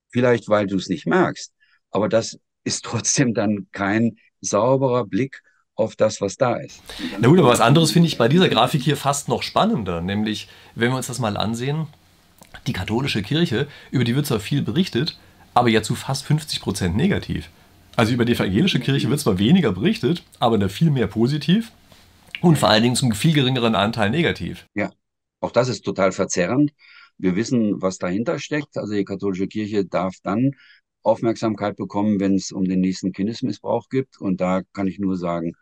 [0.09, 1.53] Vielleicht, weil du es nicht merkst,
[1.91, 5.41] aber das ist trotzdem dann kein sauberer Blick
[5.75, 6.81] auf das, was da ist.
[7.19, 10.47] Na gut, aber was anderes finde ich bei dieser Grafik hier fast noch spannender, nämlich
[10.75, 11.87] wenn wir uns das mal ansehen,
[12.67, 15.17] die katholische Kirche, über die wird zwar viel berichtet,
[15.53, 17.49] aber ja zu fast 50 Prozent negativ.
[17.95, 21.71] Also über die evangelische Kirche wird zwar weniger berichtet, aber da viel mehr positiv
[22.41, 24.67] und vor allen Dingen zum viel geringeren Anteil negativ.
[24.73, 24.91] Ja,
[25.39, 26.71] auch das ist total verzerrend.
[27.17, 28.77] Wir wissen, was dahinter steckt.
[28.77, 30.51] Also die katholische Kirche darf dann
[31.03, 34.19] Aufmerksamkeit bekommen, wenn es um den nächsten Kindesmissbrauch gibt.
[34.19, 35.53] Und da kann ich nur sagen,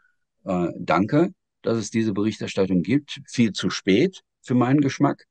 [0.45, 3.19] äh, danke, dass es diese Berichterstattung gibt.
[3.27, 5.25] Viel zu spät für meinen Geschmack.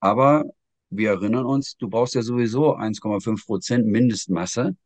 [0.00, 0.44] Aber
[0.90, 4.76] wir erinnern uns, du brauchst ja sowieso 1,5 Prozent Mindestmasse,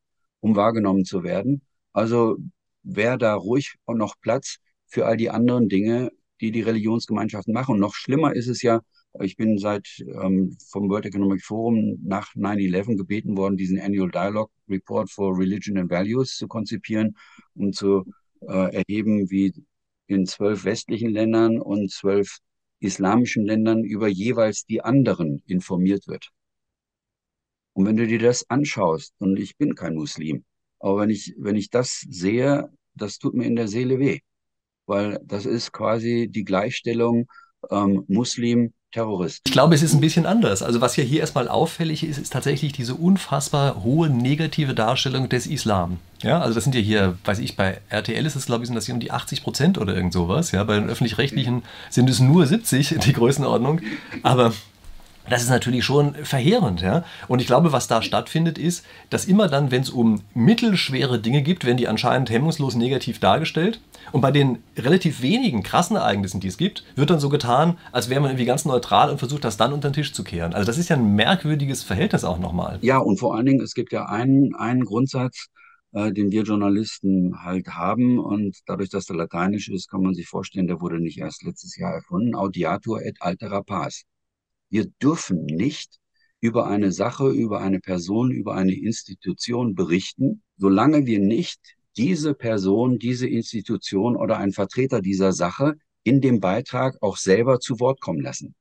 [0.40, 1.62] um wahrgenommen zu werden.
[1.92, 2.38] Also
[2.82, 7.74] wäre da ruhig und noch Platz für all die anderen Dinge, die die Religionsgemeinschaften machen.
[7.74, 8.80] Und noch schlimmer ist es ja,
[9.20, 14.52] ich bin seit ähm, vom World Economic Forum nach 9-11 gebeten worden, diesen Annual Dialogue
[14.68, 17.16] Report for Religion and Values zu konzipieren,
[17.54, 18.04] um zu
[18.42, 19.52] äh, erheben, wie
[20.06, 22.38] in zwölf westlichen Ländern und zwölf
[22.80, 26.30] islamischen Ländern über jeweils die anderen informiert wird.
[27.72, 30.44] Und wenn du dir das anschaust, und ich bin kein Muslim,
[30.80, 34.20] aber wenn ich, wenn ich das sehe, das tut mir in der Seele weh,
[34.86, 37.28] weil das ist quasi die Gleichstellung
[37.70, 39.42] ähm, Muslim, Terrorist.
[39.46, 40.62] Ich glaube, es ist ein bisschen anders.
[40.62, 45.46] Also was ja hier erstmal auffällig ist, ist tatsächlich diese unfassbar hohe negative Darstellung des
[45.46, 45.98] Islam.
[46.22, 48.76] Ja, also das sind ja hier, weiß ich, bei RTL ist es, glaube ich, sind
[48.76, 50.52] das hier um die 80 Prozent oder irgend sowas.
[50.52, 53.80] Ja, bei den öffentlich-rechtlichen sind es nur 70 die Größenordnung.
[54.22, 54.54] Aber
[55.30, 56.80] das ist natürlich schon verheerend.
[56.80, 57.04] Ja?
[57.28, 61.42] Und ich glaube, was da stattfindet, ist, dass immer dann, wenn es um mittelschwere Dinge
[61.42, 63.80] gibt, werden die anscheinend hemmungslos negativ dargestellt.
[64.12, 68.08] Und bei den relativ wenigen krassen Ereignissen, die es gibt, wird dann so getan, als
[68.08, 70.54] wäre man irgendwie ganz neutral und versucht, das dann unter den Tisch zu kehren.
[70.54, 72.78] Also das ist ja ein merkwürdiges Verhältnis auch nochmal.
[72.82, 75.48] Ja, und vor allen Dingen, es gibt ja einen, einen Grundsatz,
[75.92, 78.18] äh, den wir Journalisten halt haben.
[78.18, 81.76] Und dadurch, dass der lateinisch ist, kann man sich vorstellen, der wurde nicht erst letztes
[81.76, 82.34] Jahr erfunden.
[82.34, 84.04] Audiatur et altera pars.
[84.70, 85.98] Wir dürfen nicht
[86.40, 91.60] über eine Sache, über eine Person, über eine Institution berichten, solange wir nicht
[91.96, 97.80] diese Person, diese Institution oder ein Vertreter dieser Sache in dem Beitrag auch selber zu
[97.80, 98.54] Wort kommen lassen.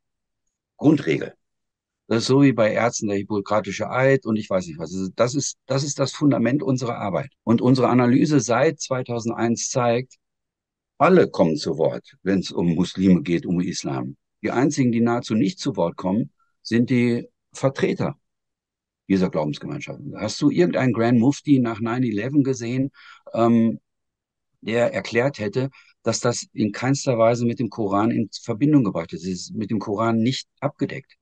[0.78, 1.34] Grundregel.
[2.08, 4.91] Das ist so wie bei Ärzten der Hippokratische Eid und ich weiß nicht was.
[5.16, 7.32] Das ist, das ist das Fundament unserer Arbeit.
[7.43, 10.16] Und unsere Analyse seit 2001 zeigt,
[10.97, 14.16] alle kommen zu Wort, wenn es um Muslime geht, um Islam.
[14.44, 16.32] Die einzigen, die nahezu nicht zu Wort kommen,
[16.62, 18.18] sind die Vertreter
[19.08, 20.16] dieser Glaubensgemeinschaften.
[20.18, 22.92] Hast du irgendeinen Grand Mufti nach 9-11 gesehen,
[23.34, 23.80] ähm,
[24.62, 25.70] der erklärt hätte,
[26.04, 29.24] dass das in keinster Weise mit dem Koran in Verbindung gebracht ist.
[29.24, 31.16] Es ist mit dem Koran nicht abgedeckt.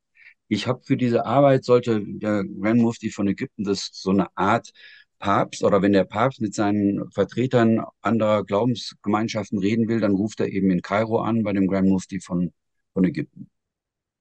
[0.47, 4.71] Ich habe für diese Arbeit, sollte der Grand Mufti von Ägypten das so eine Art
[5.19, 10.49] Papst oder wenn der Papst mit seinen Vertretern anderer Glaubensgemeinschaften reden will, dann ruft er
[10.49, 12.53] eben in Kairo an bei dem Grand Mufti von
[12.95, 13.49] von Ägypten.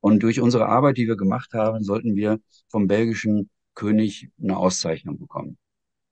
[0.01, 5.19] Und durch unsere Arbeit, die wir gemacht haben, sollten wir vom belgischen König eine Auszeichnung
[5.19, 5.57] bekommen.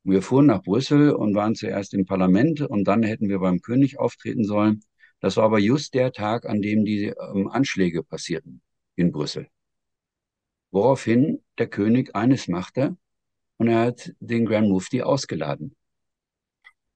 [0.05, 3.99] Wir fuhren nach Brüssel und waren zuerst im Parlament und dann hätten wir beim König
[3.99, 4.81] auftreten sollen.
[5.21, 8.63] Das war aber just der Tag, an dem die ähm, Anschläge passierten
[8.97, 9.49] in Brüssel.
[10.71, 12.97] Woraufhin der König eines machte
[13.59, 15.77] und er hat den Grand Mufti ausgeladen.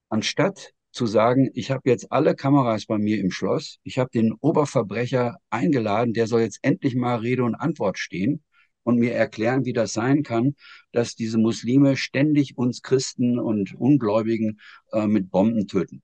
[0.08, 4.32] Anstatt zu sagen, ich habe jetzt alle Kameras bei mir im Schloss, ich habe den
[4.32, 8.42] Oberverbrecher eingeladen, der soll jetzt endlich mal Rede und Antwort stehen
[8.82, 10.54] und mir erklären, wie das sein kann,
[10.92, 14.60] dass diese Muslime ständig uns Christen und Ungläubigen
[14.92, 16.02] äh, mit Bomben töten.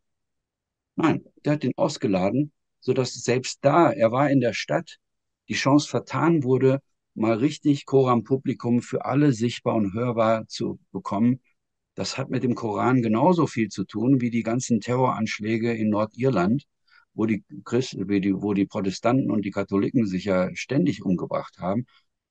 [0.96, 4.98] Nein, der hat den ausgeladen, sodass selbst da, er war in der Stadt,
[5.48, 6.80] die Chance vertan wurde,
[7.14, 11.40] mal richtig Koran Publikum für alle sichtbar und hörbar zu bekommen,
[12.02, 16.64] das hat mit dem Koran genauso viel zu tun wie die ganzen Terroranschläge in Nordirland,
[17.14, 18.08] wo die Christen,
[18.42, 21.86] wo die Protestanten und die Katholiken sich ja ständig umgebracht haben.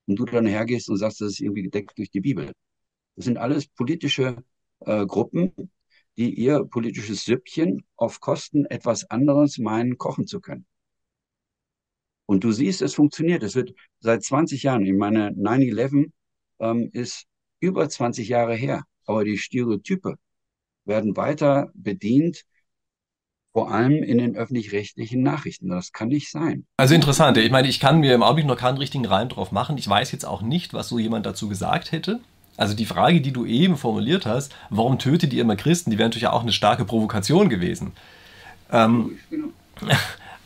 [0.07, 2.51] Und du dann hergehst und sagst, das ist irgendwie gedeckt durch die Bibel.
[3.15, 4.43] Das sind alles politische
[4.82, 5.53] äh, Gruppen,
[6.17, 10.65] die ihr politisches Süppchen auf Kosten etwas anderes meinen, kochen zu können.
[12.26, 13.41] Und du siehst, es funktioniert.
[13.43, 16.11] Es wird seit 20 Jahren, ich meine, 9-11
[16.59, 17.26] ähm, ist
[17.61, 20.16] über 20 Jahre her aber die Stereotype
[20.86, 22.43] werden weiter bedient,
[23.53, 25.70] vor allem in den öffentlich-rechtlichen Nachrichten.
[25.70, 26.66] Das kann nicht sein.
[26.78, 27.38] Also interessant.
[27.38, 29.78] Ich meine, ich kann mir im Augenblick noch keinen richtigen Reim drauf machen.
[29.78, 32.22] Ich weiß jetzt auch nicht, was so jemand dazu gesagt hätte.
[32.57, 36.09] Also die Frage, die du eben formuliert hast, warum tötet ihr immer Christen, die wäre
[36.09, 37.93] natürlich auch eine starke Provokation gewesen.
[38.72, 39.47] Ähm, genau.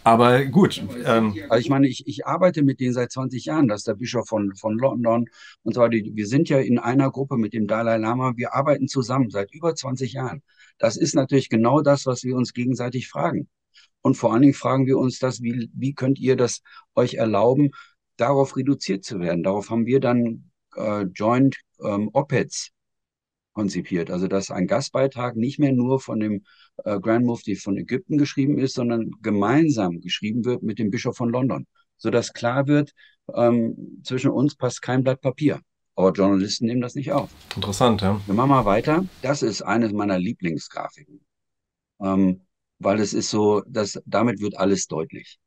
[0.05, 0.83] Aber gut.
[1.03, 3.67] Ähm, also ich meine, ich, ich arbeite mit denen seit 20 Jahren.
[3.67, 5.27] Das ist der Bischof von, von London.
[5.63, 8.33] Und zwar, die, wir sind ja in einer Gruppe mit dem Dalai Lama.
[8.35, 10.43] Wir arbeiten zusammen seit über 20 Jahren.
[10.77, 13.49] Das ist natürlich genau das, was wir uns gegenseitig fragen.
[14.01, 16.61] Und vor allen Dingen fragen wir uns das, wie, wie könnt ihr das
[16.93, 17.71] euch erlauben,
[18.15, 19.41] darauf reduziert zu werden?
[19.41, 22.74] Darauf haben wir dann äh, Joint ähm, Opeds
[23.55, 24.11] konzipiert.
[24.11, 26.43] Also dass ein Gastbeitrag nicht mehr nur von dem
[26.83, 31.29] äh, Grand Mufti von Ägypten geschrieben ist, sondern gemeinsam geschrieben wird mit dem Bischof von
[31.29, 31.65] London,
[31.97, 32.91] sodass klar wird,
[33.33, 35.61] ähm, zwischen uns passt kein Blatt Papier.
[35.95, 37.29] Aber Journalisten nehmen das nicht auf.
[37.55, 38.19] Interessant, ja.
[38.25, 39.05] Wir machen mal weiter.
[39.21, 41.21] Das ist eines meiner Lieblingsgrafiken.
[42.01, 42.41] Ähm,
[42.79, 45.39] weil es ist so, dass damit wird alles deutlich.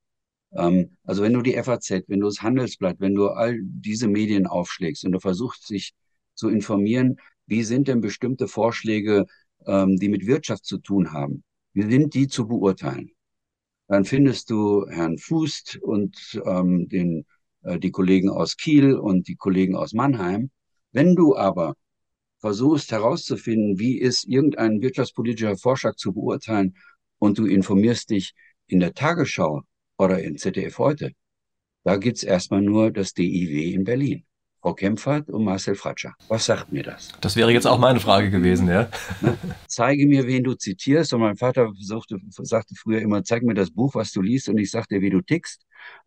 [0.53, 4.47] Ähm, also wenn du die FAZ, wenn du das Handelsblatt, wenn du all diese Medien
[4.47, 5.93] aufschlägst und du versuchst, dich
[6.35, 7.19] zu informieren,
[7.49, 9.27] wie sind denn bestimmte Vorschläge,
[9.67, 11.43] ähm, die mit Wirtschaft zu tun haben,
[11.73, 13.11] wie sind die zu beurteilen?
[13.89, 17.25] Dann findest du Herrn Fußt und ähm, den,
[17.63, 20.51] äh, die Kollegen aus Kiel und die Kollegen aus Mannheim.
[20.93, 21.75] Wenn du aber
[22.39, 26.77] versuchst herauszufinden, wie ist irgendein wirtschaftspolitischer Vorschlag zu beurteilen
[27.19, 28.35] und du informierst dich
[28.67, 29.63] in der Tagesschau
[29.97, 31.13] oder in ZDF heute,
[31.85, 34.28] da gibt's erstmal nur das DIW in Berlin.
[34.61, 36.15] Frau Kempfert und Marcel Fratscher.
[36.29, 37.13] Was sagt mir das?
[37.21, 38.91] Das wäre jetzt auch meine Frage gewesen, ja.
[39.21, 39.39] Ne?
[39.69, 41.13] Zeige mir, wen du zitierst.
[41.15, 44.59] Und mein Vater sagte, sagte früher immer, zeig mir das Buch, was du liest, und
[44.59, 45.65] ich sag dir, wie du tickst.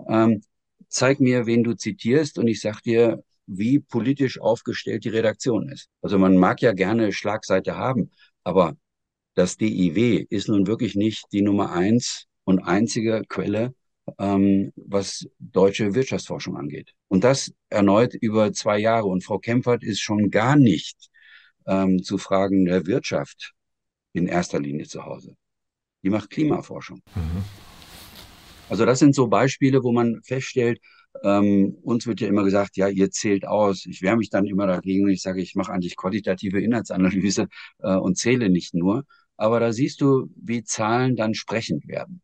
[0.08, 0.42] Ähm,
[0.90, 5.90] zeig mir, wen du zitierst, und ich sag dir, wie politisch aufgestellt die Redaktion ist.
[6.02, 8.12] Also man mag ja gerne Schlagseite haben,
[8.44, 8.76] aber
[9.34, 13.74] das DIW ist nun wirklich nicht die Nummer eins und einzige Quelle
[14.20, 16.94] ähm, was deutsche Wirtschaftsforschung angeht.
[17.08, 19.08] Und das erneut über zwei Jahre.
[19.08, 21.10] Und Frau Kempfert ist schon gar nicht
[21.68, 23.54] ähm, zu Fragen der Wirtschaft
[24.14, 25.36] in erster Linie zu Hause.
[26.04, 27.02] Die macht Klimaforschung.
[27.16, 27.44] Mhm.
[28.70, 30.80] Also das sind so Beispiele, wo man feststellt,
[31.24, 33.86] ähm, uns wird ja immer gesagt, ja, ihr zählt aus.
[33.86, 37.48] Ich wehre mich dann immer dagegen und ich sage, ich mache eigentlich qualitative Inhaltsanalyse
[37.80, 39.04] äh, und zähle nicht nur.
[39.36, 42.22] Aber da siehst du, wie Zahlen dann sprechend werden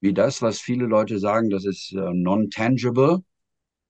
[0.00, 3.22] wie das, was viele Leute sagen, das ist äh, non-tangible.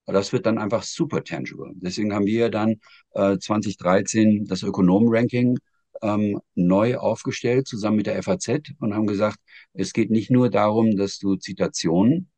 [0.06, 1.72] Das wird dann einfach super tangible.
[1.76, 2.80] Deswegen haben wir dann
[3.12, 5.58] äh, 2013 das Ökonomen-Ranking
[6.02, 9.38] ähm, neu aufgestellt, zusammen mit der FAZ und haben gesagt,
[9.72, 12.30] es geht nicht nur darum, dass du Zitationen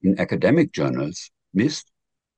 [0.00, 1.88] in Academic Journals misst,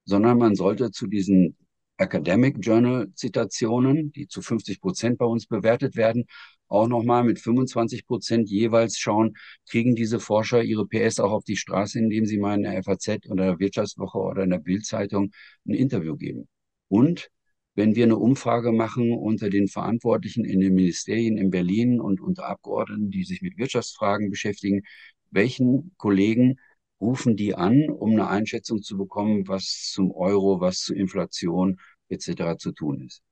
[0.05, 1.57] sondern man sollte zu diesen
[1.99, 6.27] Academic Journal Zitationen, die zu 50 Prozent bei uns bewertet werden,
[6.69, 9.37] auch nochmal mit 25 Prozent jeweils schauen,
[9.69, 13.31] kriegen diese Forscher ihre PS auch auf die Straße, indem sie mal in der FAZ
[13.31, 15.31] oder der Wirtschaftswoche oder in der Bildzeitung
[15.67, 16.49] ein Interview geben.
[16.89, 17.31] Und
[17.75, 22.47] wenn wir eine Umfrage machen unter den Verantwortlichen in den Ministerien in Berlin und unter
[22.47, 24.83] Abgeordneten, die sich mit Wirtschaftsfragen beschäftigen,
[25.31, 26.57] welchen Kollegen
[27.01, 32.57] rufen die an, um eine Einschätzung zu bekommen, was zum Euro, was zur Inflation etc.
[32.59, 33.23] zu tun ist.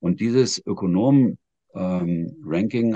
[0.00, 2.36] Und dieses Ökonomen-Ranking ähm,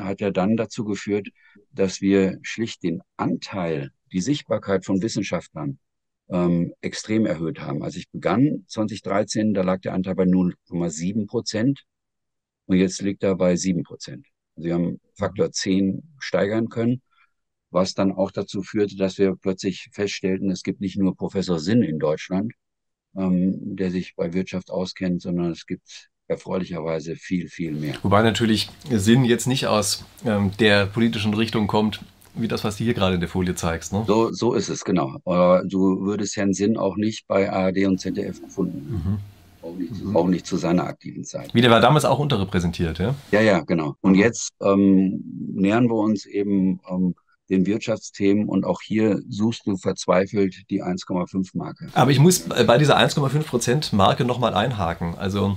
[0.03, 1.29] hat ja dann dazu geführt,
[1.73, 5.79] dass wir schlicht den Anteil, die Sichtbarkeit von Wissenschaftlern
[6.29, 7.83] ähm, extrem erhöht haben.
[7.83, 11.85] Als ich begann 2013, da lag der Anteil bei 0,7 Prozent
[12.67, 14.27] und jetzt liegt er bei 7 Prozent.
[14.57, 17.03] Wir haben Faktor 10 steigern können
[17.75, 21.83] was dann auch dazu führte, dass wir plötzlich feststellten, es gibt nicht nur Professor Sinn
[21.83, 22.53] in Deutschland,
[23.17, 27.95] ähm, der sich bei Wirtschaft auskennt, sondern es gibt erfreulicherweise viel, viel mehr.
[28.03, 32.01] Wobei natürlich Sinn jetzt nicht aus ähm, der politischen Richtung kommt,
[32.35, 33.93] wie das, was du hier gerade in der Folie zeigst.
[33.93, 34.05] Ne?
[34.07, 35.17] So, so ist es, genau.
[35.25, 39.03] Aber du würdest Herrn Sinn auch nicht bei ARD und ZDF gefunden.
[39.05, 39.19] Mhm.
[39.63, 40.17] Auch nicht, mhm.
[40.17, 41.55] auch nicht, zu seiner aktiven Zeit.
[41.55, 43.15] Wie der war damals auch unterrepräsentiert, ja?
[43.31, 43.95] Ja, ja, genau.
[44.03, 45.23] Und jetzt ähm,
[45.55, 47.15] nähern wir uns eben ähm,
[47.49, 51.89] den Wirtschaftsthemen und auch hier suchst du verzweifelt die 1,5 Marke.
[51.95, 55.15] Aber ich muss bei dieser 1,5 Prozent Marke nochmal einhaken.
[55.17, 55.57] Also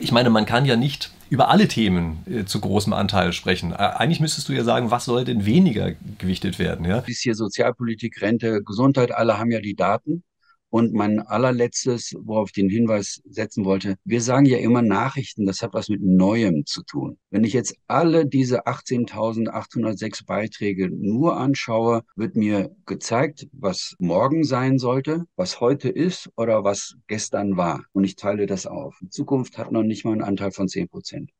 [0.00, 3.72] ich meine, man kann ja nicht über alle Themen äh, zu großem Anteil sprechen.
[3.72, 6.84] Äh, eigentlich müsstest du ja sagen, was soll denn weniger gewichtet werden?
[6.84, 6.98] Ja?
[7.06, 10.22] Ist hier Sozialpolitik, Rente, Gesundheit, alle haben ja die Daten.
[10.70, 15.62] Und mein allerletztes, worauf ich den Hinweis setzen wollte, wir sagen ja immer Nachrichten, das
[15.62, 17.18] hat was mit Neuem zu tun.
[17.30, 24.78] Wenn ich jetzt alle diese 18.806 Beiträge nur anschaue, wird mir gezeigt, was morgen sein
[24.78, 27.84] sollte, was heute ist oder was gestern war.
[27.92, 28.98] Und ich teile das auf.
[29.00, 31.30] Die Zukunft hat noch nicht mal einen Anteil von 10 Prozent.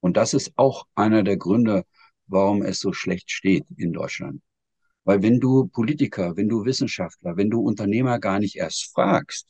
[0.00, 1.84] Und das ist auch einer der Gründe,
[2.26, 4.42] warum es so schlecht steht in Deutschland.
[5.08, 9.48] Weil wenn du Politiker, wenn du Wissenschaftler, wenn du Unternehmer gar nicht erst fragst,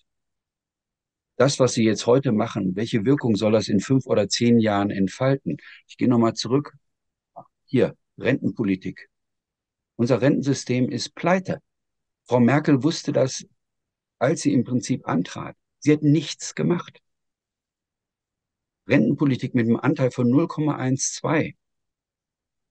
[1.35, 4.93] das, was sie jetzt heute machen, welche Wirkung soll das in fünf oder zehn Jahren
[4.93, 5.57] entfalten?
[5.89, 6.75] Ich gehe nochmal zurück.
[7.65, 9.11] Hier, Rentenpolitik.
[9.97, 11.59] Unser Rentensystem ist pleite.
[12.29, 13.45] Frau Merkel wusste das,
[14.21, 15.57] als sie im Prinzip antrat.
[15.81, 17.01] Sie hat nichts gemacht.
[18.87, 21.57] Rentenpolitik mit einem Anteil von 0,12.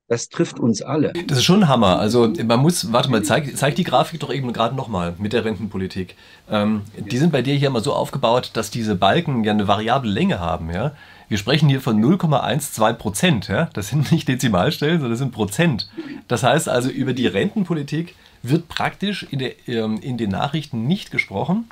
[0.09, 1.11] Das trifft uns alle.
[1.27, 1.99] Das ist schon Hammer.
[1.99, 5.43] Also man muss, warte mal, zeig, zeig die Grafik doch eben gerade nochmal mit der
[5.43, 6.15] Rentenpolitik.
[6.49, 10.09] Ähm, die sind bei dir hier immer so aufgebaut, dass diese Balken ja eine variable
[10.09, 10.71] Länge haben.
[10.71, 10.93] Ja?
[11.27, 13.47] Wir sprechen hier von 0,12 Prozent.
[13.49, 13.69] Ja?
[13.73, 15.89] Das sind nicht Dezimalstellen, sondern das sind Prozent.
[16.29, 21.11] Das heißt also, über die Rentenpolitik wird praktisch in, der, ähm, in den Nachrichten nicht
[21.11, 21.69] gesprochen.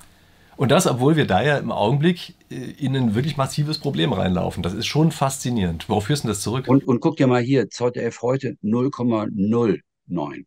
[0.57, 4.63] Und das, obwohl wir da ja im Augenblick äh, in ein wirklich massives Problem reinlaufen.
[4.63, 5.89] Das ist schon faszinierend.
[5.89, 6.67] Worauf führst du das zurück?
[6.67, 10.45] Und, und guck dir mal hier, ZDF heute 0,09.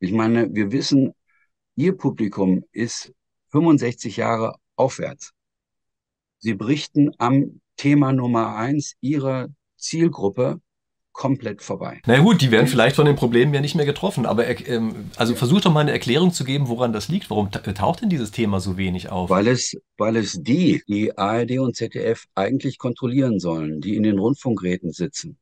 [0.00, 1.12] Ich meine, wir wissen,
[1.74, 3.12] Ihr Publikum ist
[3.50, 5.32] 65 Jahre aufwärts.
[6.38, 10.60] Sie berichten am Thema Nummer eins Ihrer Zielgruppe
[11.18, 12.00] komplett vorbei.
[12.06, 15.34] Na gut, die werden vielleicht von den Problemen ja nicht mehr getroffen, aber ähm, also
[15.34, 17.28] versuch doch mal eine Erklärung zu geben, woran das liegt.
[17.28, 19.28] Warum taucht denn dieses Thema so wenig auf?
[19.28, 24.20] Weil es, weil es die, die ARD und ZDF eigentlich kontrollieren sollen, die in den
[24.20, 25.38] Rundfunkräten sitzen,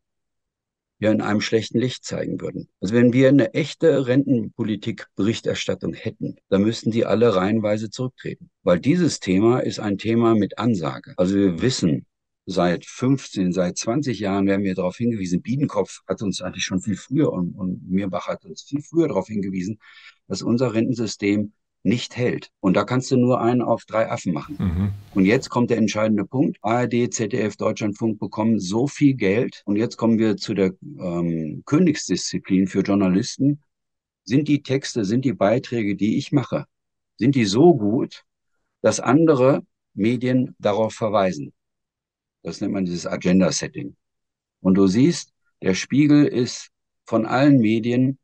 [0.98, 2.70] ja in einem schlechten Licht zeigen würden.
[2.80, 8.48] Also wenn wir eine echte Rentenpolitik-Berichterstattung hätten, dann müssten die alle reihenweise zurücktreten.
[8.62, 11.12] Weil dieses Thema ist ein Thema mit Ansage.
[11.18, 12.06] Also wir wissen,
[12.46, 15.42] seit 15, seit 20 Jahren werden wir darauf hingewiesen.
[15.42, 19.26] Biedenkopf hat uns eigentlich schon viel früher und, und Mirbach hat uns viel früher darauf
[19.26, 19.78] hingewiesen,
[20.28, 22.50] dass unser Rentensystem nicht hält.
[22.60, 24.56] Und da kannst du nur einen auf drei Affen machen.
[24.58, 24.92] Mhm.
[25.14, 26.58] Und jetzt kommt der entscheidende Punkt.
[26.62, 29.62] ARD, ZDF, Deutschlandfunk bekommen so viel Geld.
[29.64, 33.62] Und jetzt kommen wir zu der ähm, Königsdisziplin für Journalisten.
[34.24, 36.66] Sind die Texte, sind die Beiträge, die ich mache,
[37.16, 38.24] sind die so gut,
[38.82, 41.52] dass andere Medien darauf verweisen?
[42.46, 43.96] Das nennt man dieses Agenda-Setting.
[44.60, 45.32] Und du siehst,
[45.62, 46.68] der Spiegel ist
[47.04, 48.20] von allen Medien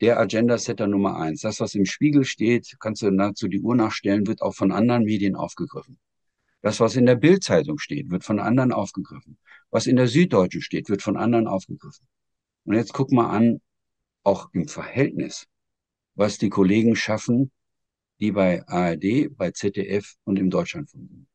[0.00, 1.42] der Agenda-Setter Nummer eins.
[1.42, 5.04] Das, was im Spiegel steht, kannst du nahezu die Uhr nachstellen, wird auch von anderen
[5.04, 5.98] Medien aufgegriffen.
[6.62, 9.36] Das, was in der Bildzeitung steht, wird von anderen aufgegriffen.
[9.68, 12.06] Was in der Süddeutschen steht, wird von anderen aufgegriffen.
[12.64, 13.60] Und jetzt guck mal an,
[14.22, 15.48] auch im Verhältnis,
[16.14, 17.50] was die Kollegen schaffen,
[18.20, 21.29] die bei ARD, bei ZDF und im Deutschlandfunk sind.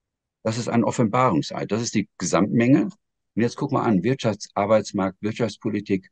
[0.46, 1.72] Das ist ein Offenbarungseid.
[1.72, 2.84] Das ist die Gesamtmenge.
[2.84, 6.12] Und jetzt guck mal an, Wirtschafts-, Arbeitsmarkt, Wirtschaftspolitik,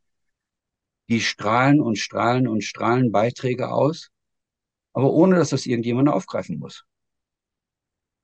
[1.08, 4.10] die strahlen und strahlen und strahlen Beiträge aus,
[4.92, 6.84] aber ohne dass das irgendjemand aufgreifen muss.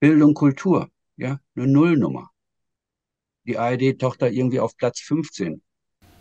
[0.01, 2.31] Bildung, Kultur, ja, eine Nullnummer.
[3.45, 5.63] Die ARD taucht da irgendwie auf Platz 15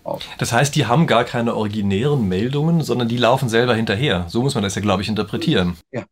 [0.04, 0.24] auf.
[0.38, 4.28] Das heißt, die haben gar keine originären Meldungen, sondern die laufen selber hinterher.
[4.30, 5.78] So muss man das ja, glaube ich, interpretieren.
[5.92, 6.06] Ja.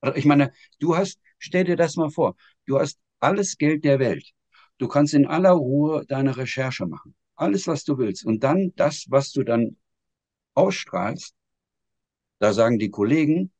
[0.00, 3.98] Also ich meine, du hast, stell dir das mal vor, du hast alles Geld der
[3.98, 4.32] Welt.
[4.78, 7.14] Du kannst in aller Ruhe deine Recherche machen.
[7.34, 8.24] Alles, was du willst.
[8.24, 9.76] Und dann das, was du dann
[10.54, 11.34] ausstrahlst,
[12.38, 13.52] da sagen die Kollegen,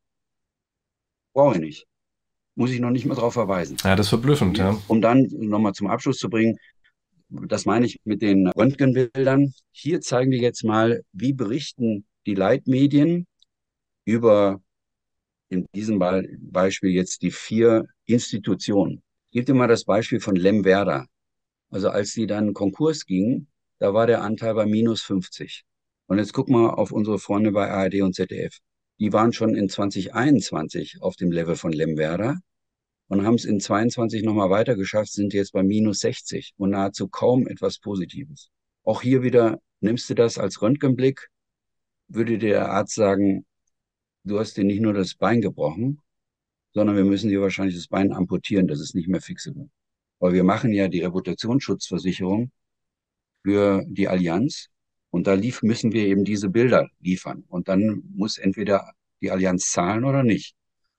[1.32, 1.86] brauche ich nicht.
[2.54, 3.76] Muss ich noch nicht mal darauf verweisen.
[3.82, 4.80] Ja, das ist verblüffend, ja.
[4.88, 6.58] Um dann nochmal zum Abschluss zu bringen,
[7.28, 9.52] das meine ich mit den Röntgenbildern.
[9.72, 13.26] Hier zeigen wir jetzt mal, wie berichten die Leitmedien
[14.04, 14.62] über
[15.48, 19.02] in diesem Beispiel jetzt die vier Institutionen.
[19.36, 21.08] Gebe dir mal das Beispiel von Lemwerder.
[21.68, 25.64] Also als sie dann Konkurs gingen, da war der Anteil bei minus 50.
[26.06, 28.56] Und jetzt guck mal auf unsere Freunde bei ARD und ZDF.
[28.98, 32.38] Die waren schon in 2021 auf dem Level von Lemwerder
[33.08, 37.06] und haben es in 22 nochmal weiter geschafft, sind jetzt bei minus 60 und nahezu
[37.06, 38.48] kaum etwas Positives.
[38.84, 41.28] Auch hier wieder nimmst du das als Röntgenblick,
[42.08, 43.44] würde dir der Arzt sagen,
[44.24, 46.00] du hast dir nicht nur das Bein gebrochen,
[46.76, 49.70] sondern wir müssen dir wahrscheinlich das Bein amputieren, das ist nicht mehr fixable.
[50.18, 52.50] Weil wir machen ja die Reputationsschutzversicherung
[53.42, 54.68] für die Allianz
[55.08, 57.44] und da lief, müssen wir eben diese Bilder liefern.
[57.48, 60.54] Und dann muss entweder die Allianz zahlen oder nicht.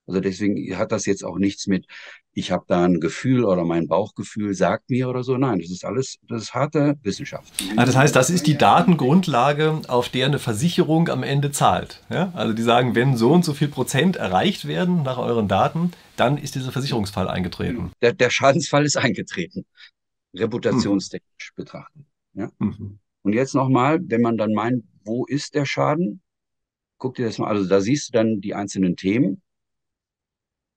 [0.07, 1.85] Also deswegen hat das jetzt auch nichts mit,
[2.33, 5.37] ich habe da ein Gefühl oder mein Bauchgefühl sagt mir oder so.
[5.37, 7.51] Nein, das ist alles, das ist harte Wissenschaft.
[7.75, 12.03] Ah, das heißt, das ist die Datengrundlage, auf der eine Versicherung am Ende zahlt.
[12.09, 12.31] Ja?
[12.35, 16.37] Also die sagen, wenn so und so viel Prozent erreicht werden nach euren Daten, dann
[16.37, 17.91] ist dieser Versicherungsfall eingetreten.
[18.01, 19.65] Der, der Schadensfall ist eingetreten,
[20.33, 21.61] reputationstechnisch mhm.
[21.61, 22.05] betrachtet.
[22.33, 22.49] Ja?
[22.59, 22.99] Mhm.
[23.23, 26.21] Und jetzt nochmal, wenn man dann meint, wo ist der Schaden?
[26.97, 29.41] Guck dir das mal, also da siehst du dann die einzelnen Themen.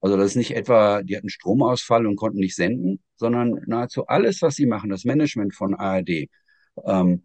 [0.01, 4.41] Also das ist nicht etwa, die hatten Stromausfall und konnten nicht senden, sondern nahezu alles,
[4.43, 6.29] was sie machen, das Management von ARD,
[6.85, 7.23] ähm,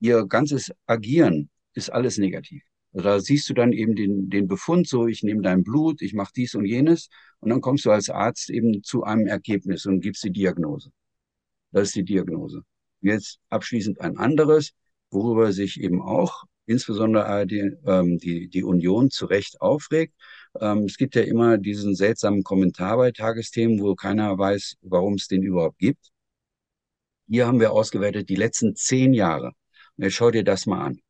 [0.00, 2.62] ihr ganzes Agieren ist alles negativ.
[2.92, 6.14] Also da siehst du dann eben den, den Befund, so ich nehme dein Blut, ich
[6.14, 7.10] mache dies und jenes
[7.40, 10.90] und dann kommst du als Arzt eben zu einem Ergebnis und gibst die Diagnose.
[11.72, 12.62] Das ist die Diagnose.
[13.02, 14.72] Jetzt abschließend ein anderes,
[15.10, 20.14] worüber sich eben auch insbesondere die, ähm, die, die Union zu Recht aufregt.
[20.60, 25.28] Ähm, es gibt ja immer diesen seltsamen Kommentar bei Tagesthemen, wo keiner weiß, warum es
[25.28, 26.10] den überhaupt gibt.
[27.28, 29.52] Hier haben wir ausgewertet die letzten zehn Jahre.
[29.96, 31.00] Und jetzt schau dir das mal an.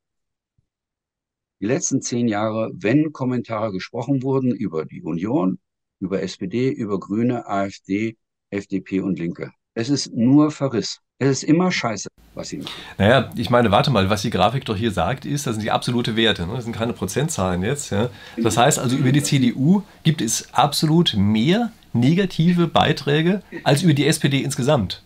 [1.60, 5.58] Die letzten zehn Jahre, wenn Kommentare gesprochen wurden über die Union,
[6.00, 8.16] über SPD, über Grüne, AfD,
[8.50, 9.52] FDP und Linke.
[9.74, 11.00] Es ist nur Verriss.
[11.18, 12.07] Es ist immer scheiße,
[12.38, 12.70] was sie machen.
[12.96, 15.70] Naja, ich meine, warte mal, was die Grafik doch hier sagt, ist, das sind die
[15.70, 16.46] absolute Werte.
[16.46, 16.54] Ne?
[16.54, 17.90] Das sind keine Prozentzahlen jetzt.
[17.90, 18.08] Ja?
[18.36, 24.06] Das heißt also, über die CDU gibt es absolut mehr negative Beiträge als über die
[24.06, 25.02] SPD insgesamt.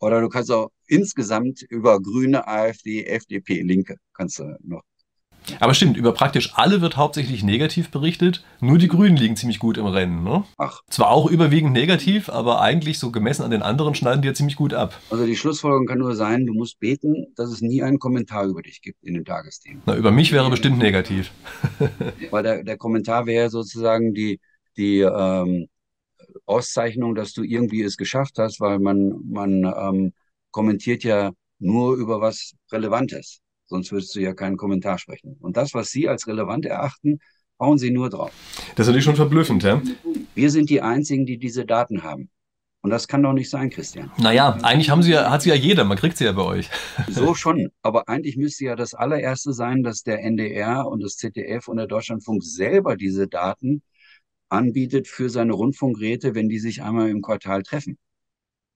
[0.00, 4.82] Oder du kannst auch insgesamt über Grüne, AfD, FDP, Linke kannst du noch
[5.58, 8.44] aber stimmt, über praktisch alle wird hauptsächlich negativ berichtet.
[8.60, 10.22] Nur die Grünen liegen ziemlich gut im Rennen.
[10.22, 10.44] Ne?
[10.58, 10.82] Ach.
[10.88, 14.56] Zwar auch überwiegend negativ, aber eigentlich so gemessen an den anderen schneiden die ja ziemlich
[14.56, 14.98] gut ab.
[15.10, 18.62] Also die Schlussfolgerung kann nur sein, du musst beten, dass es nie einen Kommentar über
[18.62, 19.82] dich gibt in den Tagesthemen.
[19.86, 21.30] Na, über mich wäre bestimmt negativ.
[22.30, 24.40] Weil der, der Kommentar wäre sozusagen die,
[24.76, 25.68] die ähm,
[26.46, 30.12] Auszeichnung, dass du irgendwie es geschafft hast, weil man, man ähm,
[30.50, 33.40] kommentiert ja nur über was Relevantes.
[33.70, 35.36] Sonst würdest du ja keinen Kommentar sprechen.
[35.40, 37.20] Und das, was Sie als relevant erachten,
[37.60, 38.32] hauen Sie nur drauf.
[38.74, 39.80] Das ist natürlich schon verblüffend, ja?
[40.34, 42.30] Wir sind die Einzigen, die diese Daten haben.
[42.82, 44.10] Und das kann doch nicht sein, Christian.
[44.18, 46.68] Naja, eigentlich haben sie ja, hat sie ja jeder, man kriegt sie ja bei euch.
[47.08, 51.68] So schon, aber eigentlich müsste ja das allererste sein, dass der NDR und das ZDF
[51.68, 53.82] und der Deutschlandfunk selber diese Daten
[54.48, 57.98] anbietet für seine Rundfunkräte, wenn die sich einmal im Quartal treffen.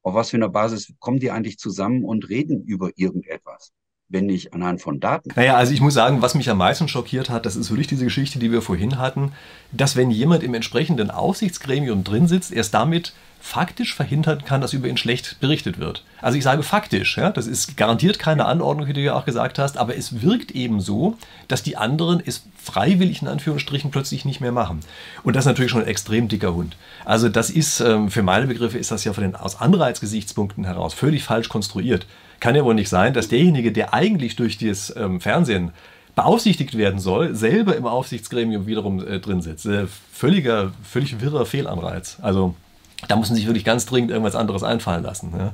[0.03, 3.73] Auf was für einer Basis kommen die eigentlich zusammen und reden über irgendetwas?
[4.15, 5.31] Wenn nicht anhand von Daten.
[5.37, 8.05] Naja, also ich muss sagen, was mich am meisten schockiert hat, das ist wirklich diese
[8.05, 9.33] Geschichte, die wir vorhin hatten,
[9.73, 13.13] dass wenn jemand im entsprechenden Aufsichtsgremium drin sitzt, erst damit
[13.45, 16.03] faktisch verhindern kann, dass über ihn schlecht berichtet wird.
[16.23, 19.59] Also ich sage faktisch, ja, das ist garantiert keine Anordnung, wie du ja auch gesagt
[19.59, 24.41] hast, aber es wirkt eben so, dass die anderen es freiwillig in Anführungsstrichen plötzlich nicht
[24.41, 24.81] mehr machen.
[25.25, 26.79] Und das ist natürlich schon ein extrem dicker Hund.
[27.05, 30.95] Also das ist, ähm, für meine Begriffe ist das ja von den aus Anreizgesichtspunkten heraus
[30.95, 32.07] völlig falsch konstruiert.
[32.41, 35.73] Kann ja wohl nicht sein, dass derjenige, der eigentlich durch das ähm, Fernsehen
[36.15, 39.67] beaufsichtigt werden soll, selber im Aufsichtsgremium wiederum äh, drin sitzt.
[39.67, 42.19] Äh, völliger, völlig wirrer Fehlanreiz.
[42.23, 42.55] Also
[43.09, 45.33] da muss man sich wirklich ganz dringend irgendwas anderes einfallen lassen.
[45.37, 45.53] Ja.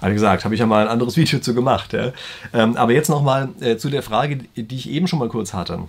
[0.00, 1.92] Aber wie gesagt, habe ich ja mal ein anderes Video zu gemacht.
[1.92, 2.12] Ja.
[2.52, 5.80] Ähm, aber jetzt nochmal äh, zu der Frage, die ich eben schon mal kurz hatte.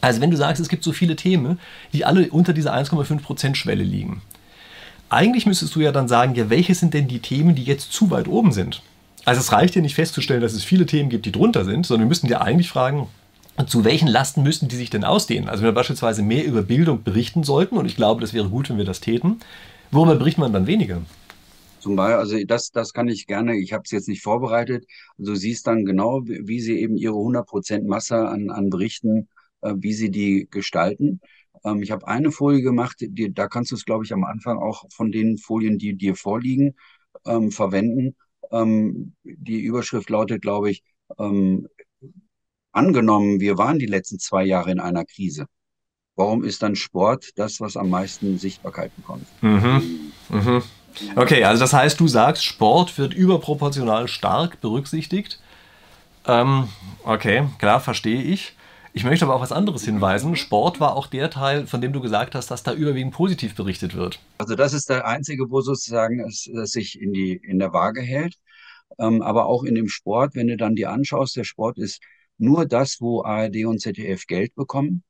[0.00, 1.58] Also wenn du sagst, es gibt so viele Themen,
[1.92, 4.22] die alle unter dieser 1,5% Schwelle liegen.
[5.08, 8.10] Eigentlich müsstest du ja dann sagen, ja, welche sind denn die Themen, die jetzt zu
[8.10, 8.82] weit oben sind?
[9.24, 12.06] Also es reicht ja nicht festzustellen, dass es viele Themen gibt, die drunter sind, sondern
[12.06, 13.08] wir müssten ja eigentlich fragen,
[13.66, 15.48] zu welchen Lasten müssten die sich denn ausdehnen?
[15.48, 18.68] Also wenn wir beispielsweise mehr über Bildung berichten sollten, und ich glaube, das wäre gut,
[18.68, 19.40] wenn wir das täten,
[19.94, 21.02] Worüber berichtet man dann weniger?
[21.78, 24.86] Zum Beispiel, also das, das kann ich gerne, ich habe es jetzt nicht vorbereitet.
[25.18, 29.28] Also du siehst dann genau, wie sie eben ihre 100% Masse an, an Berichten,
[29.60, 31.20] äh, wie sie die gestalten.
[31.64, 34.58] Ähm, ich habe eine Folie gemacht, die, da kannst du es, glaube ich, am Anfang
[34.58, 36.74] auch von den Folien, die dir vorliegen,
[37.24, 38.16] ähm, verwenden.
[38.54, 40.82] Ähm, die Überschrift lautet, glaube ich,
[41.18, 41.68] ähm,
[42.72, 45.46] angenommen, wir waren die letzten zwei Jahre in einer Krise.
[46.16, 49.26] Warum ist dann Sport das, was am meisten Sichtbarkeit bekommt?
[49.42, 50.12] Mhm.
[50.28, 50.62] Mhm.
[51.16, 55.40] Okay, also das heißt, du sagst, Sport wird überproportional stark berücksichtigt.
[56.26, 56.68] Ähm,
[57.04, 58.54] okay, klar, verstehe ich.
[58.92, 60.36] Ich möchte aber auch was anderes hinweisen.
[60.36, 63.96] Sport war auch der Teil, von dem du gesagt hast, dass da überwiegend positiv berichtet
[63.96, 64.20] wird.
[64.38, 68.02] Also das ist der einzige, wo sozusagen es, es sich in, die, in der Waage
[68.02, 68.36] hält.
[68.98, 72.00] Ähm, aber auch in dem Sport, wenn du dann dir anschaust, der Sport ist
[72.38, 75.04] nur das, wo ARD und ZDF Geld bekommen.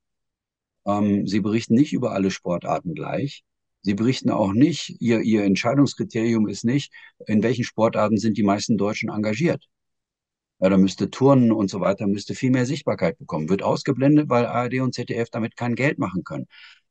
[0.86, 3.44] Ähm, sie berichten nicht über alle Sportarten gleich.
[3.82, 6.92] Sie berichten auch nicht, ihr, ihr Entscheidungskriterium ist nicht,
[7.26, 9.66] in welchen Sportarten sind die meisten Deutschen engagiert.
[10.60, 13.50] Ja, da müsste Turnen und so weiter, müsste viel mehr Sichtbarkeit bekommen.
[13.50, 16.46] Wird ausgeblendet, weil ARD und ZDF damit kein Geld machen können.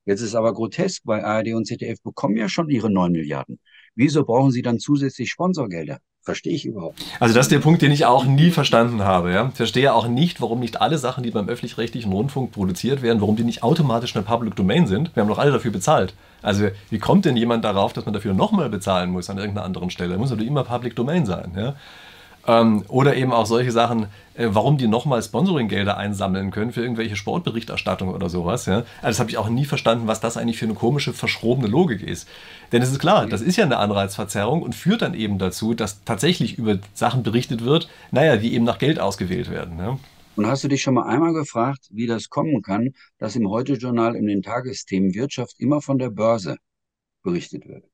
[0.06, 3.60] Jetzt ist aber grotesk, weil ARD und ZDF bekommen ja schon ihre neun Milliarden.
[3.96, 6.00] Wieso brauchen sie dann zusätzlich Sponsorgelder?
[6.24, 7.04] Verstehe ich überhaupt.
[7.20, 9.34] Also das ist der Punkt, den ich auch nie verstanden habe.
[9.34, 9.50] Ja?
[9.50, 13.44] Verstehe auch nicht, warum nicht alle Sachen, die beim öffentlich-rechtlichen Rundfunk produziert werden, warum die
[13.44, 15.14] nicht automatisch eine Public Domain sind.
[15.16, 16.14] Wir haben doch alle dafür bezahlt.
[16.42, 19.90] Also wie kommt denn jemand darauf, dass man dafür nochmal bezahlen muss an irgendeiner anderen
[19.90, 20.18] Stelle?
[20.18, 21.52] Muss natürlich immer Public Domain sein.
[21.58, 21.76] Ja?
[22.46, 27.16] Ähm, oder eben auch solche Sachen, äh, warum die nochmal Sponsoring-Gelder einsammeln können für irgendwelche
[27.16, 28.66] Sportberichterstattung oder sowas.
[28.66, 28.84] Ja?
[29.02, 32.02] Also das habe ich auch nie verstanden, was das eigentlich für eine komische, verschrobene Logik
[32.02, 32.28] ist.
[32.72, 36.04] Denn es ist klar, das ist ja eine Anreizverzerrung und führt dann eben dazu, dass
[36.04, 39.78] tatsächlich über Sachen berichtet wird, naja, die eben nach Geld ausgewählt werden.
[39.80, 39.98] Ja?
[40.36, 44.16] Und hast du dich schon mal einmal gefragt, wie das kommen kann, dass im Heute-Journal
[44.16, 46.58] in den Tagesthemen Wirtschaft immer von der Börse
[47.22, 47.86] berichtet wird?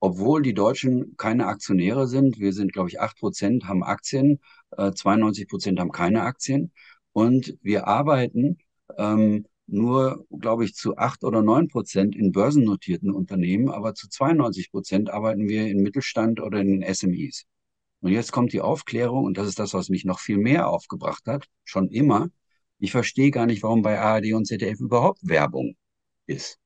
[0.00, 2.38] Obwohl die Deutschen keine Aktionäre sind.
[2.38, 4.40] Wir sind, glaube ich, acht Prozent haben Aktien,
[4.76, 6.72] äh, 92 Prozent haben keine Aktien.
[7.12, 8.58] Und wir arbeiten
[8.98, 14.70] ähm, nur, glaube ich, zu acht oder neun Prozent in börsennotierten Unternehmen, aber zu 92
[14.70, 17.46] Prozent arbeiten wir in Mittelstand oder in SMEs.
[18.00, 21.26] Und jetzt kommt die Aufklärung, und das ist das, was mich noch viel mehr aufgebracht
[21.26, 22.28] hat, schon immer.
[22.78, 25.76] Ich verstehe gar nicht, warum bei ARD und ZDF überhaupt Werbung
[26.26, 26.58] ist,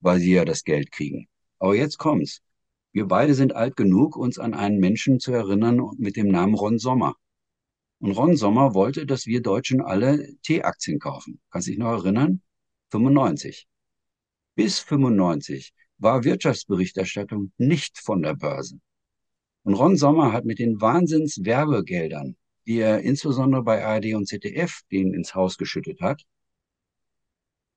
[0.00, 1.28] weil sie ja das Geld kriegen.
[1.58, 2.40] Aber jetzt kommt's.
[2.92, 6.78] Wir beide sind alt genug, uns an einen Menschen zu erinnern mit dem Namen Ron
[6.78, 7.14] Sommer.
[8.00, 11.40] Und Ron Sommer wollte, dass wir Deutschen alle T-Aktien kaufen.
[11.50, 12.42] Kannst dich noch erinnern?
[12.90, 13.68] 95.
[14.56, 18.80] Bis 95 war Wirtschaftsberichterstattung nicht von der Börse.
[19.62, 22.36] Und Ron Sommer hat mit den Wahnsinns-Werbegeldern,
[22.66, 26.22] die er insbesondere bei ARD und ZDF denen ins Haus geschüttet hat,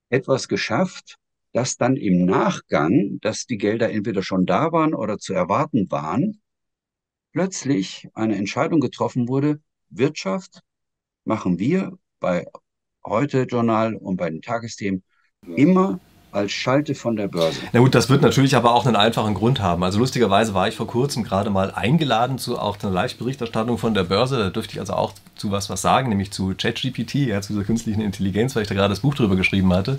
[0.09, 1.17] etwas geschafft,
[1.53, 6.41] dass dann im Nachgang, dass die Gelder entweder schon da waren oder zu erwarten waren,
[7.31, 10.61] plötzlich eine Entscheidung getroffen wurde, Wirtschaft
[11.25, 12.45] machen wir bei
[13.05, 15.03] heute Journal und bei den Tagesthemen
[15.55, 15.99] immer
[16.31, 17.59] als Schalte von der Börse.
[17.73, 19.83] Na gut, das wird natürlich aber auch einen einfachen Grund haben.
[19.83, 24.05] Also lustigerweise war ich vor kurzem gerade mal eingeladen zu auch einer Live-Berichterstattung von der
[24.05, 24.37] Börse.
[24.37, 27.65] Da dürfte ich also auch zu was was sagen, nämlich zu ChatGPT, ja, zu dieser
[27.65, 29.97] künstlichen Intelligenz, weil ich da gerade das Buch drüber geschrieben hatte.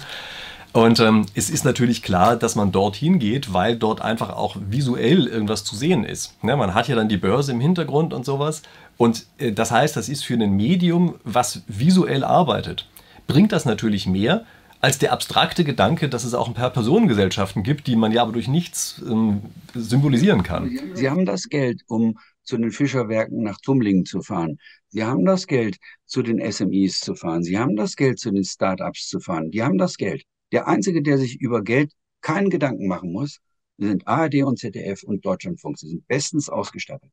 [0.74, 5.28] Und ähm, es ist natürlich klar, dass man dorthin geht, weil dort einfach auch visuell
[5.28, 6.34] irgendwas zu sehen ist.
[6.42, 8.62] Ja, man hat ja dann die Börse im Hintergrund und sowas.
[8.96, 12.88] Und äh, das heißt, das ist für ein Medium, was visuell arbeitet,
[13.28, 14.46] bringt das natürlich mehr,
[14.80, 18.32] als der abstrakte Gedanke, dass es auch ein paar Personengesellschaften gibt, die man ja aber
[18.32, 19.42] durch nichts ähm,
[19.74, 20.76] symbolisieren kann.
[20.94, 24.58] Sie haben das Geld, um zu den Fischerwerken nach Tumlingen zu fahren.
[24.88, 27.44] Sie haben das Geld, zu den SMEs zu fahren.
[27.44, 29.52] Sie haben das Geld, zu den Startups zu fahren.
[29.52, 30.24] Die haben das Geld.
[30.54, 31.90] Der Einzige, der sich über Geld
[32.20, 33.40] keinen Gedanken machen muss,
[33.76, 35.76] sind ARD und ZDF und Deutschlandfunk.
[35.80, 37.10] Sie sind bestens ausgestattet.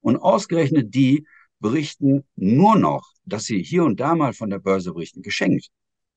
[0.00, 1.26] Und ausgerechnet die
[1.58, 5.70] berichten nur noch, dass sie hier und da mal von der Börse berichten, geschenkt.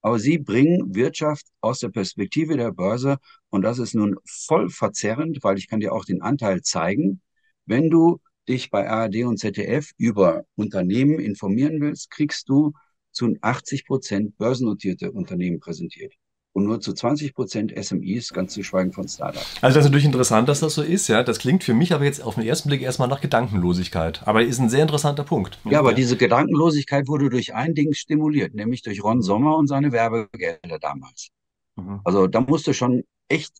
[0.04, 3.18] Aber sie bringen Wirtschaft aus der Perspektive der Börse
[3.50, 7.20] und das ist nun voll verzerrend, weil ich kann dir auch den Anteil zeigen.
[7.66, 12.74] Wenn du dich bei ARD und ZDF über Unternehmen informieren willst, kriegst du
[13.12, 16.14] zu 80 Prozent börsennotierte Unternehmen präsentiert
[16.58, 19.46] und nur zu 20 Prozent SMEs, ganz zu schweigen von Startups.
[19.62, 21.08] Also das ist natürlich interessant, dass das so ist.
[21.08, 24.24] Ja, das klingt für mich aber jetzt auf den ersten Blick erstmal nach Gedankenlosigkeit.
[24.26, 25.60] Aber ist ein sehr interessanter Punkt.
[25.66, 29.92] Ja, aber diese Gedankenlosigkeit wurde durch ein Ding stimuliert, nämlich durch Ron Sommer und seine
[29.92, 31.30] Werbegelder damals.
[31.76, 32.02] Mhm.
[32.04, 33.54] Also da musste schon echt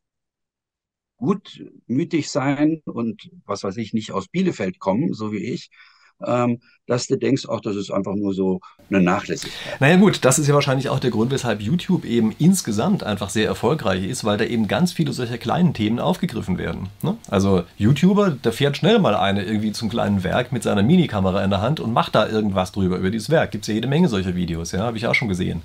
[1.18, 5.70] gutmütig sein und was weiß ich, nicht aus Bielefeld kommen, so wie ich,
[6.26, 8.60] ähm, dass du denkst, ach, das ist einfach nur so
[8.90, 9.80] eine Nachlässigkeit.
[9.82, 13.48] Naja gut, das ist ja wahrscheinlich auch der Grund, weshalb YouTube eben insgesamt einfach sehr
[13.48, 16.88] erfolgreich ist, weil da eben ganz viele solcher kleinen Themen aufgegriffen werden.
[17.02, 17.18] Ne?
[17.30, 21.50] Also YouTuber, da fährt schnell mal eine irgendwie zum kleinen Werk mit seiner Minikamera in
[21.50, 23.52] der Hand und macht da irgendwas drüber, über dieses Werk.
[23.52, 25.62] Gibt es ja jede Menge solcher Videos, ja, habe ich auch schon gesehen.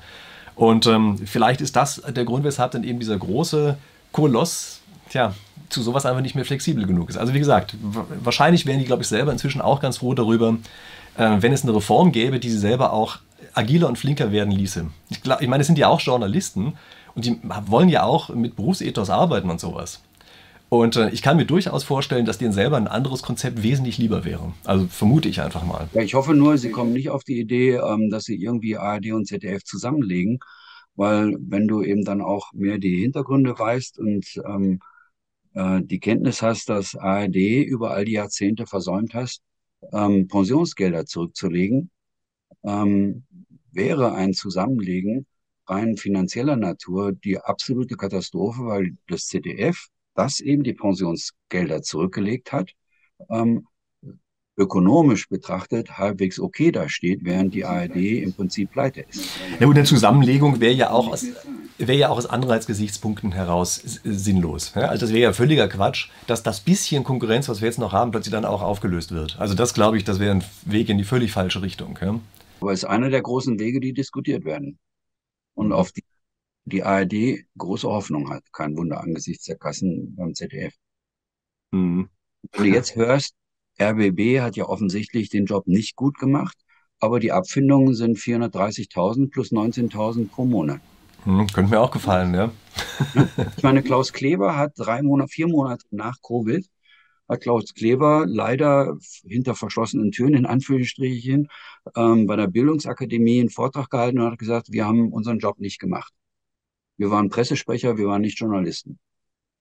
[0.54, 3.78] Und ähm, vielleicht ist das der Grund, weshalb dann eben dieser große
[4.10, 5.34] Koloss, tja,
[5.72, 7.16] zu sowas einfach nicht mehr flexibel genug ist.
[7.16, 10.56] Also wie gesagt, wahrscheinlich wären die, glaube ich, selber inzwischen auch ganz froh darüber,
[11.16, 13.18] äh, wenn es eine Reform gäbe, die sie selber auch
[13.54, 14.86] agiler und flinker werden ließe.
[15.10, 16.74] Ich, ich meine, es sind ja auch Journalisten
[17.14, 20.00] und die wollen ja auch mit Berufsethos arbeiten und sowas.
[20.68, 24.24] Und äh, ich kann mir durchaus vorstellen, dass denen selber ein anderes Konzept wesentlich lieber
[24.24, 24.54] wäre.
[24.64, 25.88] Also vermute ich einfach mal.
[25.92, 29.12] Ja, ich hoffe nur, sie kommen nicht auf die Idee, ähm, dass sie irgendwie ARD
[29.12, 30.38] und ZDF zusammenlegen,
[30.96, 34.80] weil wenn du eben dann auch mehr die Hintergründe weißt und ähm,
[35.54, 39.42] äh, die Kenntnis hast, dass ARD über all die Jahrzehnte versäumt hast,
[39.92, 41.90] ähm, Pensionsgelder zurückzulegen,
[42.64, 43.24] ähm,
[43.72, 45.26] wäre ein Zusammenlegen
[45.66, 52.72] rein finanzieller Natur die absolute Katastrophe, weil das ZDF, das eben die Pensionsgelder zurückgelegt hat,
[53.30, 53.66] ähm,
[54.56, 59.38] ökonomisch betrachtet halbwegs okay dasteht, während die ARD im Prinzip pleite ist.
[59.58, 61.24] Ja, und eine Zusammenlegung wäre ja auch aus,
[61.78, 64.74] wäre ja auch aus Anreizgesichtspunkten heraus sinnlos.
[64.74, 68.10] Also das wäre ja völliger Quatsch, dass das bisschen Konkurrenz, was wir jetzt noch haben,
[68.10, 69.38] plötzlich dann auch aufgelöst wird.
[69.38, 71.98] Also das glaube ich, das wäre ein Weg in die völlig falsche Richtung.
[72.60, 74.78] Aber es ist einer der großen Wege, die diskutiert werden.
[75.54, 76.02] Und auf die
[76.64, 78.44] die ARD große Hoffnung hat.
[78.52, 80.74] Kein Wunder angesichts der Kassen beim ZDF.
[81.72, 82.08] Mhm.
[82.52, 83.34] Wenn du jetzt hörst,
[83.80, 86.56] RBB hat ja offensichtlich den Job nicht gut gemacht,
[87.00, 90.80] aber die Abfindungen sind 430.000 plus 19.000 pro Monat.
[91.24, 92.50] Hm, könnte mir auch gefallen, ja.
[93.56, 96.68] ich meine, Klaus Kleber hat drei Monate, vier Monate nach Covid,
[97.28, 101.48] hat Klaus Kleber leider hinter verschlossenen Türen, in Anführungsstrichen,
[101.96, 105.78] ähm, bei der Bildungsakademie einen Vortrag gehalten und hat gesagt, wir haben unseren Job nicht
[105.78, 106.12] gemacht.
[106.96, 108.98] Wir waren Pressesprecher, wir waren nicht Journalisten.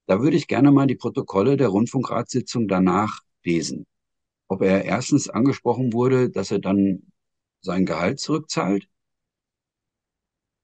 [0.07, 3.86] Da würde ich gerne mal die Protokolle der Rundfunkratssitzung danach lesen
[4.51, 7.03] ob er erstens angesprochen wurde, dass er dann
[7.62, 8.89] sein Gehalt zurückzahlt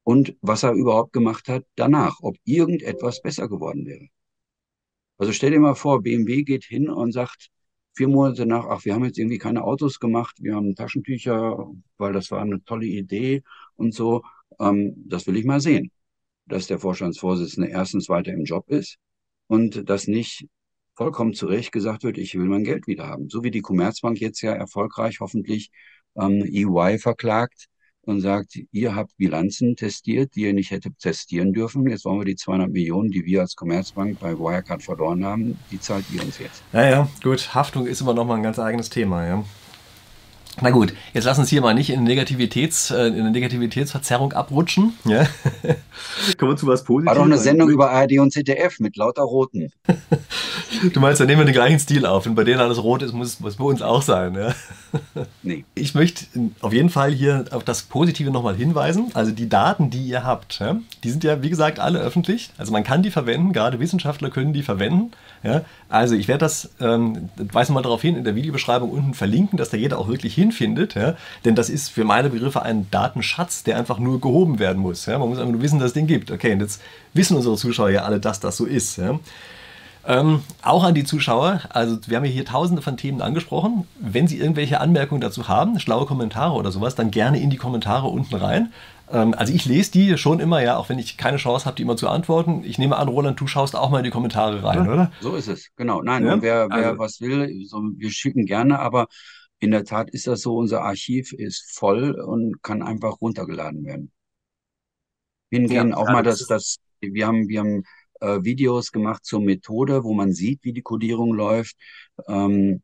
[0.08, 4.08] und was er überhaupt gemacht hat danach, ob irgendetwas besser geworden wäre.
[5.18, 7.50] Also stell dir mal vor, BMW geht hin und sagt
[7.94, 11.58] vier Monate nach, ach, wir haben jetzt irgendwie keine Autos gemacht, wir haben Taschentücher,
[11.98, 13.44] weil das war eine tolle Idee
[13.76, 14.24] und so.
[14.62, 15.92] Ähm, das will ich mal sehen,
[16.46, 19.00] dass der Vorstandsvorsitzende erstens weiter im Job ist
[19.48, 20.48] und das nicht
[20.96, 23.28] vollkommen zu Recht gesagt wird, ich will mein Geld wieder haben.
[23.28, 25.70] So wie die Commerzbank jetzt ja erfolgreich hoffentlich
[26.16, 27.68] ähm, EY verklagt
[28.08, 31.88] und sagt, ihr habt Bilanzen testiert, die ihr nicht hättet testieren dürfen.
[31.88, 35.80] Jetzt wollen wir die 200 Millionen, die wir als Commerzbank bei Wirecard verloren haben, die
[35.80, 36.64] zahlt ihr uns jetzt.
[36.74, 37.54] Ja, ja, gut.
[37.54, 39.44] Haftung ist immer noch mal ein ganz eigenes Thema, ja.
[40.60, 44.94] Na gut, jetzt lass uns hier mal nicht in, Negativitäts, äh, in eine Negativitätsverzerrung abrutschen.
[45.06, 45.28] Ja?
[46.38, 47.16] Kommen wir zu was Positives.
[47.16, 49.72] War doch eine Sendung über ARD und ZDF mit lauter Roten.
[50.94, 52.26] du meinst, da nehmen wir den gleichen Stil auf.
[52.26, 54.36] Und bei denen alles rot ist, muss es bei uns auch sein.
[54.36, 54.54] Ja?
[55.44, 55.66] nee.
[55.76, 56.26] Ich möchte
[56.62, 59.12] auf jeden Fall hier auf das Positive nochmal hinweisen.
[59.14, 62.52] Also die Daten, die ihr habt, ja, die sind ja, wie gesagt, alle öffentlich.
[62.58, 65.12] Also man kann die verwenden, gerade Wissenschaftler können die verwenden.
[65.44, 65.62] Ja.
[65.90, 69.70] Also ich werde das, ähm, weise mal darauf hin, in der Videobeschreibung unten verlinken, dass
[69.70, 70.96] da jeder auch wirklich hinfindet.
[70.96, 71.16] Ja.
[71.46, 75.08] Denn das ist für meine Begriffe ein Datenschatz, der einfach nur gehoben werden muss.
[75.08, 76.32] Man muss einfach nur wissen, dass es den gibt.
[76.32, 76.82] Okay, und jetzt
[77.14, 79.00] wissen unsere Zuschauer ja alle, dass das so ist.
[80.08, 83.86] Ähm, auch an die Zuschauer, also wir haben hier tausende von Themen angesprochen.
[84.00, 88.08] Wenn Sie irgendwelche Anmerkungen dazu haben, schlaue Kommentare oder sowas, dann gerne in die Kommentare
[88.08, 88.72] unten rein.
[89.12, 91.82] Ähm, also ich lese die schon immer, ja, auch wenn ich keine Chance habe, die
[91.84, 92.64] immer zu antworten.
[92.64, 95.12] Ich nehme an, Roland, du schaust auch mal in die Kommentare rein, ja, oder?
[95.20, 96.02] So ist es, genau.
[96.02, 96.42] Nein, ja?
[96.42, 97.00] wer, wer also.
[97.00, 99.08] was will, so, wir schicken gerne, aber
[99.60, 104.12] in der Tat ist das so, unser Archiv ist voll und kann einfach runtergeladen werden.
[105.50, 107.84] Hingehen ja, auch mal das, das, wir haben, wir haben
[108.22, 111.76] äh, Videos gemacht zur Methode, wo man sieht, wie die Codierung läuft.
[112.28, 112.82] Ähm,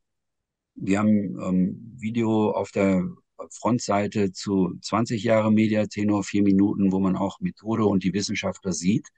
[0.76, 3.08] wir haben ähm, Video auf der
[3.52, 9.10] Frontseite zu 20 Jahre Mediatenor, vier Minuten, wo man auch Methode und die Wissenschaftler sieht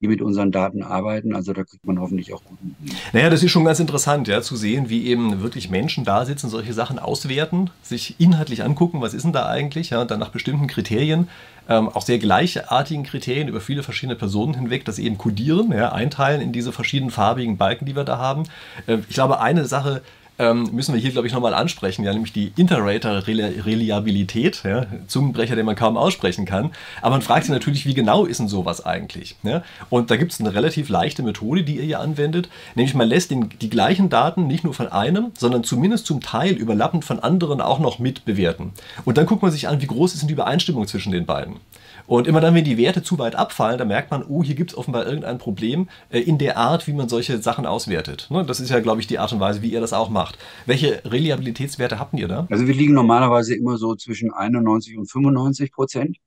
[0.00, 1.34] die mit unseren Daten arbeiten.
[1.34, 2.76] Also da kriegt man hoffentlich auch guten.
[3.12, 6.50] Naja, das ist schon ganz interessant, ja, zu sehen, wie eben wirklich Menschen da sitzen,
[6.50, 10.28] solche Sachen auswerten, sich inhaltlich angucken, was ist denn da eigentlich, ja, und dann nach
[10.28, 11.28] bestimmten Kriterien,
[11.68, 16.42] ähm, auch sehr gleichartigen Kriterien über viele verschiedene Personen hinweg, das eben kodieren, ja, einteilen
[16.42, 18.44] in diese verschiedenen farbigen Balken, die wir da haben.
[18.86, 20.02] Äh, ich glaube, eine Sache,
[20.38, 25.66] ähm, müssen wir hier, glaube ich, nochmal ansprechen, ja, nämlich die Interrater-Reliabilität, ja, Zungenbrecher, den
[25.66, 26.72] man kaum aussprechen kann.
[27.00, 29.36] Aber man fragt sich natürlich, wie genau ist denn sowas eigentlich?
[29.42, 29.62] Ja?
[29.90, 33.30] Und da gibt es eine relativ leichte Methode, die ihr hier anwendet, nämlich man lässt
[33.30, 37.60] den, die gleichen Daten nicht nur von einem, sondern zumindest zum Teil überlappend von anderen
[37.60, 38.72] auch noch mitbewerten.
[39.04, 41.56] Und dann guckt man sich an, wie groß ist denn die Übereinstimmung zwischen den beiden.
[42.06, 44.70] Und immer dann, wenn die Werte zu weit abfallen, dann merkt man, oh, hier gibt
[44.70, 48.28] es offenbar irgendein Problem äh, in der Art, wie man solche Sachen auswertet.
[48.30, 48.44] Ne?
[48.44, 50.25] Das ist ja, glaube ich, die Art und Weise, wie ihr das auch macht.
[50.66, 52.46] Welche Reliabilitätswerte habt ihr da?
[52.50, 56.18] Also wir liegen normalerweise immer so zwischen 91 und 95 Prozent.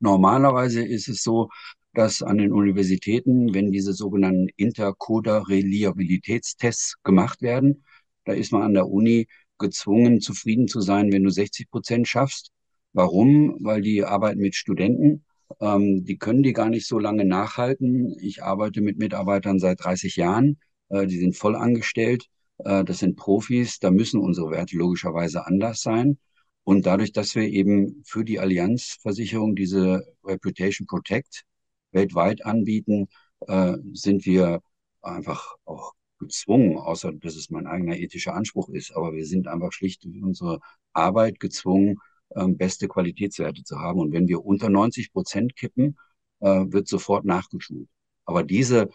[0.00, 1.48] Normalerweise ist es so,
[1.94, 7.84] dass an den Universitäten, wenn diese sogenannten Intercoder-Reliabilitätstests gemacht werden,
[8.24, 9.26] da ist man an der Uni
[9.58, 12.52] gezwungen, zufrieden zu sein, wenn du 60 Prozent schaffst.
[12.92, 13.56] Warum?
[13.60, 15.24] Weil die arbeiten mit Studenten.
[15.60, 18.16] Ähm, die können die gar nicht so lange nachhalten.
[18.20, 20.58] Ich arbeite mit Mitarbeitern seit 30 Jahren.
[20.88, 22.26] Äh, die sind voll angestellt.
[22.58, 23.78] Äh, das sind Profis.
[23.78, 26.18] Da müssen unsere Werte logischerweise anders sein.
[26.64, 31.44] Und dadurch, dass wir eben für die Allianzversicherung diese Reputation Protect
[31.92, 33.08] weltweit anbieten,
[33.46, 34.60] äh, sind wir
[35.02, 39.72] einfach auch gezwungen, außer dass es mein eigener ethischer Anspruch ist, aber wir sind einfach
[39.72, 40.58] schlicht durch unsere
[40.92, 41.98] Arbeit gezwungen,
[42.36, 44.00] ähm, beste Qualitätswerte zu haben.
[44.00, 45.96] Und wenn wir unter 90 Prozent kippen,
[46.40, 47.88] äh, wird sofort nachgeschult.
[48.24, 48.88] Aber diese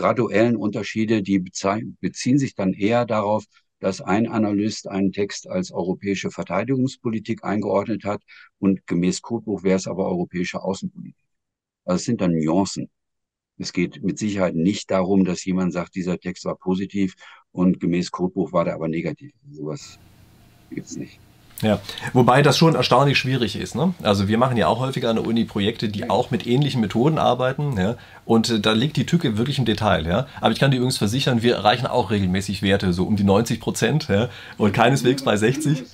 [0.00, 3.44] graduellen Unterschiede, die beziehen sich dann eher darauf,
[3.80, 8.22] dass ein Analyst einen Text als europäische Verteidigungspolitik eingeordnet hat
[8.58, 11.26] und gemäß Codbuch wäre es aber europäische Außenpolitik.
[11.84, 12.88] Also es sind dann Nuancen.
[13.58, 17.14] Es geht mit Sicherheit nicht darum, dass jemand sagt, dieser Text war positiv
[17.52, 19.32] und gemäß Codbuch war der aber negativ.
[19.50, 19.98] Sowas
[20.70, 21.20] gibt es nicht.
[21.62, 21.80] Ja,
[22.14, 23.74] wobei das schon erstaunlich schwierig ist.
[23.74, 23.92] Ne?
[24.02, 27.18] Also wir machen ja auch häufiger an der Uni Projekte, die auch mit ähnlichen Methoden
[27.18, 27.76] arbeiten.
[27.76, 27.96] Ja?
[28.24, 30.06] Und äh, da liegt die Tücke wirklich im Detail.
[30.06, 30.26] Ja?
[30.40, 33.60] Aber ich kann dir übrigens versichern, wir erreichen auch regelmäßig Werte, so um die 90
[33.60, 34.30] Prozent ja?
[34.56, 35.84] und keineswegs bei 60.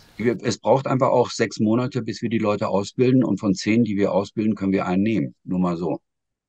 [0.43, 3.25] Es braucht einfach auch sechs Monate, bis wir die Leute ausbilden.
[3.25, 5.35] Und von zehn, die wir ausbilden, können wir einen nehmen.
[5.45, 6.01] Nur mal so.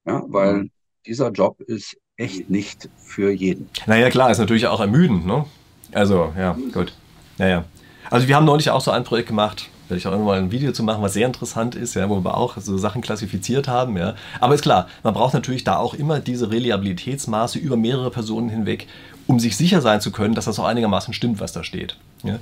[0.05, 0.71] Ja, weil mhm.
[1.05, 3.69] dieser Job ist echt nicht für jeden.
[3.87, 5.25] Naja, klar, ist natürlich auch ermüdend.
[5.25, 5.45] Ne?
[5.91, 6.93] Also, ja, gut.
[7.37, 7.65] Naja.
[8.09, 10.71] Also wir haben neulich auch so ein Projekt gemacht, werde ich auch mal ein Video
[10.71, 13.97] zu machen, was sehr interessant ist, ja, wo wir auch so Sachen klassifiziert haben.
[13.97, 14.15] Ja.
[14.39, 18.87] Aber ist klar, man braucht natürlich da auch immer diese Reliabilitätsmaße über mehrere Personen hinweg,
[19.27, 21.97] um sich sicher sein zu können, dass das auch einigermaßen stimmt, was da steht.
[22.23, 22.39] Ja.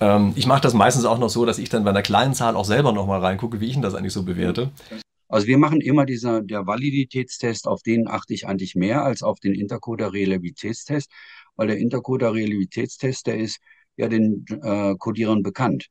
[0.00, 2.56] Ähm, ich mache das meistens auch noch so, dass ich dann bei einer kleinen Zahl
[2.56, 4.70] auch selber nochmal reingucke, wie ich denn das eigentlich so bewerte.
[5.28, 9.40] Also wir machen immer dieser, der Validitätstest, auf den achte ich eigentlich mehr als auf
[9.40, 11.10] den Intercoder-Reliabilitätstest,
[11.56, 13.58] weil der Intercoder-Reliabilitätstest, der ist
[13.96, 15.88] ja den äh, Codierern bekannt.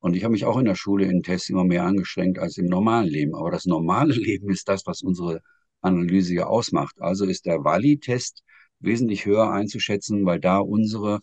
[0.00, 2.66] Und ich habe mich auch in der Schule in Tests immer mehr angestrengt als im
[2.66, 3.34] normalen Leben.
[3.34, 5.40] Aber das normale Leben ist das, was unsere
[5.82, 6.96] Analyse ja ausmacht.
[7.00, 8.42] Also ist der Wali-Test
[8.80, 11.20] wesentlich höher einzuschätzen, weil da unsere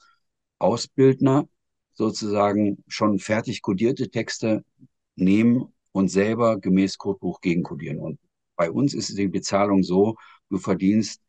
[0.60, 1.48] Ausbildner
[1.94, 4.64] sozusagen schon fertig codierte Texte
[5.16, 7.98] nehmen und selber gemäß Codebuch gegenkodieren.
[7.98, 8.20] Und
[8.56, 10.16] bei uns ist die Bezahlung so,
[10.50, 11.22] du verdienst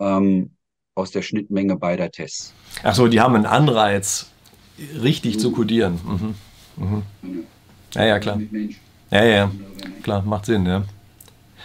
[0.00, 0.56] ähm,
[0.96, 2.52] aus der Schnittmenge beider Tests.
[2.82, 4.30] Achso, die haben einen Anreiz,
[5.02, 5.98] richtig zu kodieren.
[6.04, 6.34] Mhm.
[6.84, 7.02] Mhm.
[7.94, 8.40] Ja, ja, klar.
[9.10, 9.50] Ja, ja,
[10.02, 10.82] klar, macht Sinn, ja.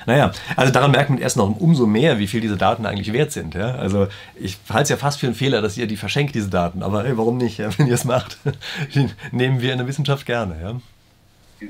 [0.05, 3.31] Naja, also daran merkt man erst noch umso mehr, wie viel diese Daten eigentlich wert
[3.31, 3.53] sind.
[3.53, 3.75] Ja?
[3.75, 6.81] Also ich halte es ja fast für einen Fehler, dass ihr die verschenkt, diese Daten.
[6.81, 7.59] Aber hey, warum nicht?
[7.59, 7.69] Ja?
[7.77, 8.37] Wenn ihr es macht,
[9.31, 10.55] nehmen wir in der Wissenschaft gerne.
[11.61, 11.67] Ja?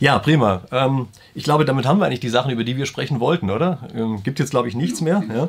[0.00, 0.62] Ja, prima.
[0.72, 3.88] Ähm, ich glaube, damit haben wir eigentlich die Sachen, über die wir sprechen wollten, oder?
[3.94, 5.22] Ähm, gibt jetzt, glaube ich, nichts mehr.
[5.32, 5.48] Ja?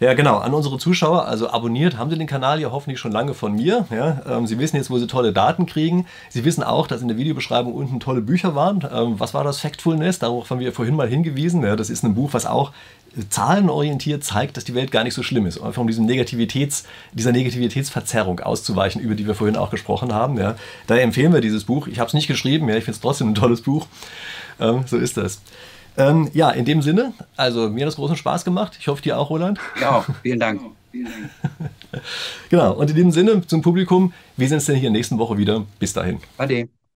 [0.00, 0.38] Ja, genau.
[0.38, 3.84] An unsere Zuschauer, also abonniert haben Sie den Kanal ja hoffentlich schon lange von mir.
[3.90, 6.06] Ja, ähm, Sie wissen jetzt, wo Sie tolle Daten kriegen.
[6.28, 8.86] Sie wissen auch, dass in der Videobeschreibung unten tolle Bücher waren.
[8.92, 10.20] Ähm, was war das Factfulness?
[10.20, 11.64] Darauf haben wir vorhin mal hingewiesen.
[11.64, 12.70] Ja, das ist ein Buch, was auch
[13.16, 15.60] äh, zahlenorientiert zeigt, dass die Welt gar nicht so schlimm ist.
[15.60, 20.38] Einfach um diesem Negativitäts, dieser Negativitätsverzerrung auszuweichen, über die wir vorhin auch gesprochen haben.
[20.38, 20.54] Ja.
[20.86, 21.88] Daher empfehlen wir dieses Buch.
[21.88, 23.88] Ich habe es nicht geschrieben, ja, ich finde es trotzdem ein tolles Buch.
[24.60, 25.40] Ähm, so ist das.
[25.98, 28.76] Ähm, ja, in dem Sinne, also mir hat es großen Spaß gemacht.
[28.80, 29.58] Ich hoffe, dir auch, Roland.
[29.80, 30.60] Ja, vielen Dank.
[32.48, 35.66] genau, und in dem Sinne zum Publikum, wir sehen uns dann hier nächsten Woche wieder.
[35.78, 36.20] Bis dahin.
[36.38, 36.68] Ade.